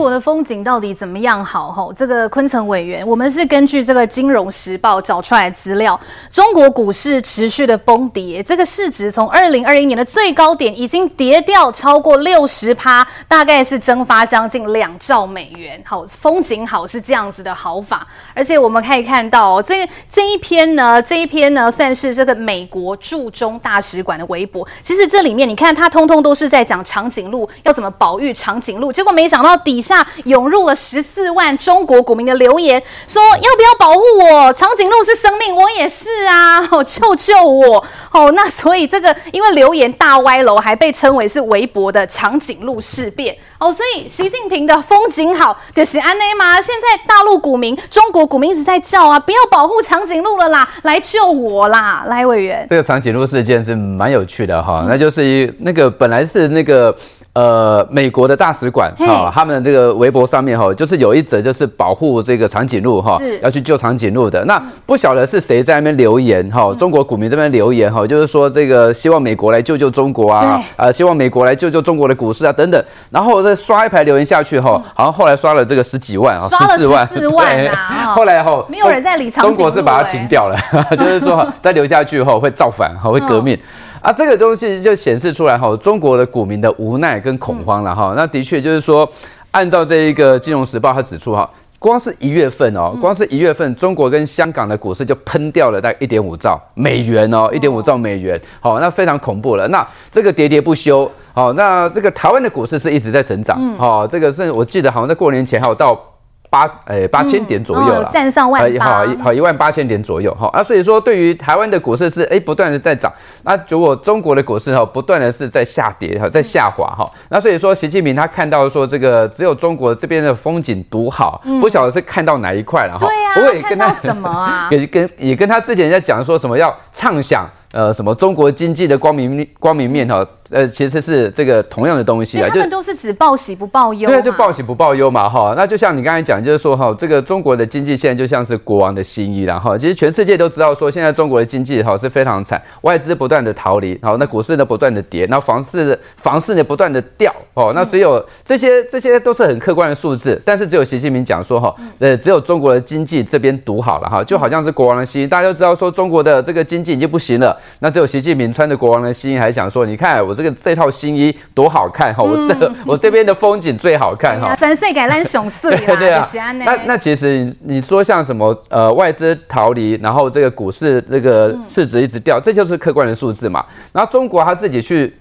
[0.07, 1.73] 国的风景到底怎么样好？
[1.73, 5.99] 吼，这个昆城委员，我们是根据这个《金融时报》找出来资料，
[6.31, 15.83] 中国股市持续的崩跌，这个市值从二零二一年的最高点已经跌掉超过六十趴，大概是蒸发将近两兆美元。
[15.85, 24.65] 好，风景好是这样子的好法，而且我们可以看到，这这一篇呢，这一篇呢，算是这个美国驻中大使馆的微博。
[24.85, 29.96] 其实这里面你看，它通通都是在讲长颈鹿要怎么保育长颈鹿，结果没想到底下。
[30.25, 34.53] 涌入了十四万中国股民的留言，说要不要保护我？
[34.53, 36.61] 长颈鹿是生命，我也是啊！
[36.73, 37.85] 哦，救救我！
[38.11, 43.37] 哦，那所以这个因为留言大歪楼，还被称为是微博的长颈鹿事变。
[43.59, 46.61] 哦，所以习近平的风景好就是安内吗？
[46.61, 52.05] 现在大陆股民、中国股民一直在叫啊，不要保护长颈鹿了啦，来救我啦！
[52.07, 56.95] 来，委员，这个长颈鹿事件是蛮有趣的哈，那就是一那个本来是那个。
[57.37, 64.43] 呃，美国的大使馆哈、哦，他们的这个微博上面哈、哦，就是有一则就是保护这个长颈鹿哈，要去救长颈鹿的。
[64.47, 70.45] 那不晓得是谁在那边留言哈、哦，中国股民这边留言哈、哦，就是说这个希望美国来救救中国啊，
[70.77, 72.83] 啊、呃，希望美国来救救中国的股市啊等等。
[73.11, 77.67] 然后再刷一排留言下去哈、哦，好像后来刷了这个十几万啊，刷了十四万。
[77.67, 78.15] 啊。
[78.15, 80.57] 后来哈、哦，没有人在理长颈鹿，中国是把它停掉了，
[80.97, 83.59] 就是说 再留下去后会造反，会革命。
[84.07, 88.15] 啊，这个东西就显示出来哈，中国的股民的无奈跟恐慌了哈。
[88.17, 89.09] 那的确就是说，
[89.51, 99.67] 按照这一个《金融时报》它指出哈，光是一月份哦，光是一月份，中国跟香港的股市就喷掉了大概一点五兆美元哦，一点五兆美元，好，那非常恐怖了。
[99.67, 106.01] 那这个喋喋不休，好，那这个台湾的股市是一直在成长，好，这个是我记得好像在过年前还有到。
[106.49, 110.49] 八诶八千点左右了，站、嗯哦、上万八，好好一万八千点左右哈。
[110.53, 113.13] 啊，所以说对于台湾的股市是诶不断的在涨，
[113.43, 127.49] 那如果中国的股市哈不断的是在下跌哈，在下滑哈，那所以说习近平他看到说这个只有中国这边的风景独好，嗯、不晓得是看到哪一块了哈，对呀、啊，不会跟他什么啊， 也跟也跟他之前在讲说什么要畅想。
[127.73, 130.27] 呃，什么中国经济的光明光明面哈？
[130.51, 135.55] 呃，其实是这个同样的东西啊，他们都是只报喜不报忧，对，就报喜不报忧嘛哈。
[135.57, 139.77] 那就像你刚才讲，就是说哈，这个中国的经济现在就像是国王的新衣然后。
[139.77, 147.73] 其实全世界都知道说，现在中国的经济哈是非常惨，外资不断的逃离，好，那股市呢不断的跌，那房市房市呢不断的掉哦。
[147.75, 158.47] 那只有这些这些都是很客观的数字，但是只有习近平讲说哈，呃，只有中国的经济这边独好了哈，就好像是国王的新衣，大家都知道说中国的这个经济已经不行了，那只有习近平。
[158.57, 162.23] 穿着国王的新衣，还想说：“你看我这个这套新衣多好看哈！
[162.23, 166.25] 我这 我这边的风景最好看哈！”咱世界咱上水对对啊。
[166.53, 173.65] 那那其实你说像什么呃外资逃离，然后这个股市那个市值一直掉，这就是客观的数字嘛。
[173.93, 175.17] 然后中国他自己去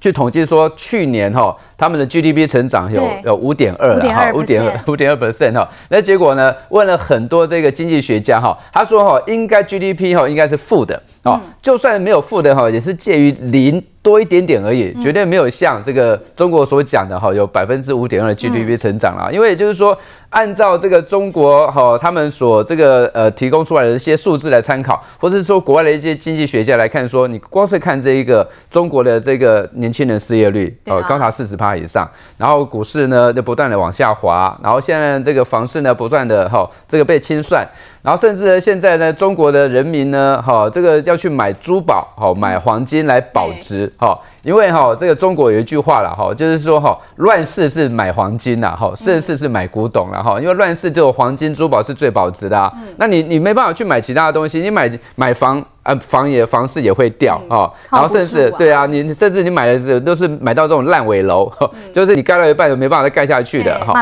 [0.00, 5.68] 去统计说，去年哈他们的 GDP 成长有有五点二哈，五点二五点二 percent 哈。
[5.88, 11.02] 那结果呢，问了很多这个经济学家哈，他说哈应该 GDP 哈应该是负的。
[11.24, 19.30] 哦，就算没有负的哈，也是介于零多一点点而已，绝对没有像这个中国所讲的哈，有百分之五点二的 GDP 成长啦。
[19.30, 19.96] 因为也就是说，
[20.30, 37.66] 按照这个中国哈他们所这个呃提供出来的一些数字来参考，或者是说国外的一些经济学家来看说，你光是看这一个中国的这个年轻人失业率哦高达四十趴以上，然后股市呢就不断的往下滑，然后现在这个房市呢不断的哈这个被清算。
[38.02, 44.18] 然后甚至呢，现在呢，中国的人民呢，哈，这个要去买珠宝，哈，买黄金来保值，哈。
[44.42, 50.40] 因为哈，这个中国有一句话了哈，就是说哈，乱世是买黄金啦，哈，盛世是买古董了哈。
[50.40, 52.72] 因为乱世就黄金珠宝是最保值的啊。
[52.96, 57.70] 那你你没办法去买其他的东西，你买买房啊，房也房市也会掉啊。
[57.90, 61.48] 然后甚至对啊，你甚至你买的是都是买到这种烂尾楼，
[61.94, 63.92] 就是你盖了一半都没办法再盖下去的哈。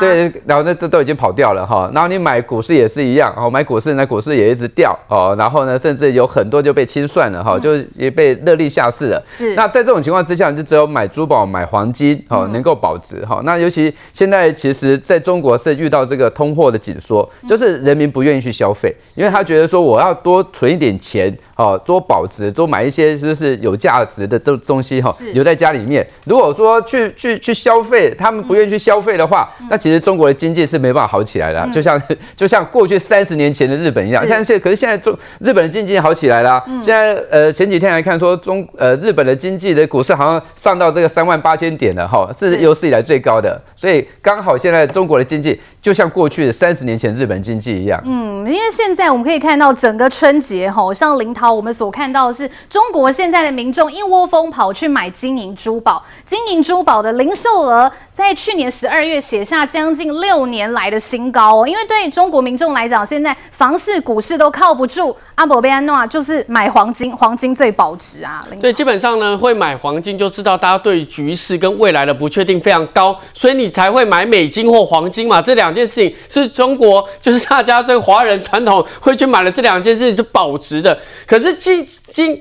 [0.00, 1.90] 对，然后那都都已经跑掉了哈。
[1.92, 5.34] 然后你买股市也是一样，哦，买股市那股市也一直掉哦。
[5.38, 9.09] 然后呢，甚至有很多就被清算了哈，就也被勒令下市。
[9.30, 13.40] 是，那在这种情况之下，就只有买珠宝、买黄金，哦，能够保值哈。
[13.44, 26.06] 那尤其现在，其实在中国是遇到这个通货的紧缩，就是人民不愿意去消费，因为他觉得说我要多存一点钱，哦，多保值，多买一些就是有价值的东东西哈，留在家里面。
[26.26, 31.68] 如果说去去去消费，他们不愿意去消费的话，那其实中国的经济是没办法好起来的。
[31.72, 32.00] 就像
[32.36, 36.62] 就像过去三十年前的日本一样，现在可是现在中日本的经济好起来了。
[36.82, 48.00] 现在呃前几天来看说中呃日本的经济的股市好像上到这个三万八千点了哈，是有史以来最高的，所以刚好现在中国的经济就像过去的三十年前日本经济一样。
[48.04, 57.90] 嗯，因为现在我们可以看到整个春节哈，像林涛我们所看到的是中国现在的民众一窝蜂跑去买金银珠宝，金银珠宝的零售额
[58.20, 61.66] 在去年十二月写下将近六年来的新高哦。
[61.66, 68.46] 因为对中国民众来讲，现在房市、股市都靠不住，阿伯贝安诺就是买黄金，黄金最保值啊。
[68.60, 75.40] 对，基本上呢会买黄金就知道大家对局势跟未来的不确定非常高，所以你才会买美金或黄金嘛。
[75.40, 80.98] 这两件事情是中国就是大家对华人传统会去买了这两件事情就保值的。
[81.26, 82.40] 可是今今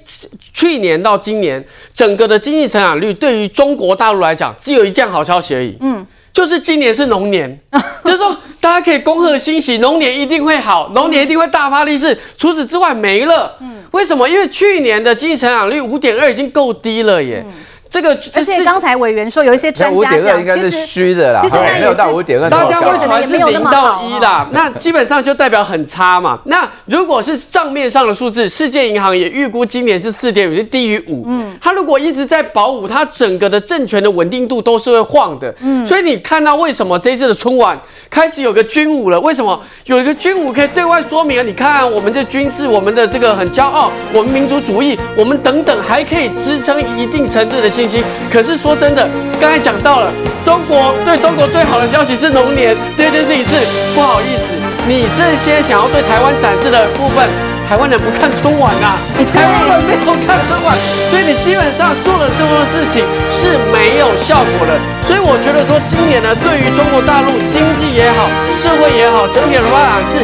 [0.54, 5.69] 去年到今年，整个的经济成长率对于中国大陆来讲只有一件好消息而已。
[5.80, 7.60] 嗯，就是今年是龙年，
[8.04, 12.18] 就是说大家可以恭贺欣喜，龙年一定会好，龙年一定会大发利市。
[12.38, 13.56] 除此之外没了。
[13.62, 14.28] 嗯，为什么？
[14.28, 17.44] 因为去年的经济成长率五点二已经够低了耶。
[17.90, 26.40] 这个，而且刚才委员说有一些专家讲，应该是虚的啦，其实那也是五点二，大家会传是零到一啦，那基本上就代表很差嘛。
[26.46, 31.24] 那如果是账面上的数字，世界银行也预估今年是四点五，是低于五。
[31.28, 35.52] 嗯，它如果一直在保五，它整个的政权的稳定度都是会晃的。
[35.62, 37.76] 嗯，所以你看到为什么这一次的春晚
[38.08, 39.20] 开始有个军武了？
[39.22, 41.44] 为什么有一个军武可以对外说明啊？
[41.44, 47.79] 你看我们的军事，我们的这个很骄傲，我们民族主义，我们等等还可以支撑一定程度的。
[47.80, 49.08] 信心，可是说真的，
[49.40, 50.12] 刚才讲到了
[50.44, 53.56] 中国对中国最好的消息是龙年，第二件事情是
[53.96, 54.52] 不好意思，
[54.84, 57.24] 你这些想要对台湾展示的部分，
[57.70, 59.00] 台湾人不看春晚啊，
[59.32, 60.76] 台湾人没有看春晚，
[61.08, 64.76] 所以你基本上做了这么多事情是没有效果的。
[65.08, 70.20] 所以我觉得说今年呢，对于中国大陆经济也好，社会也好，整体的发展是。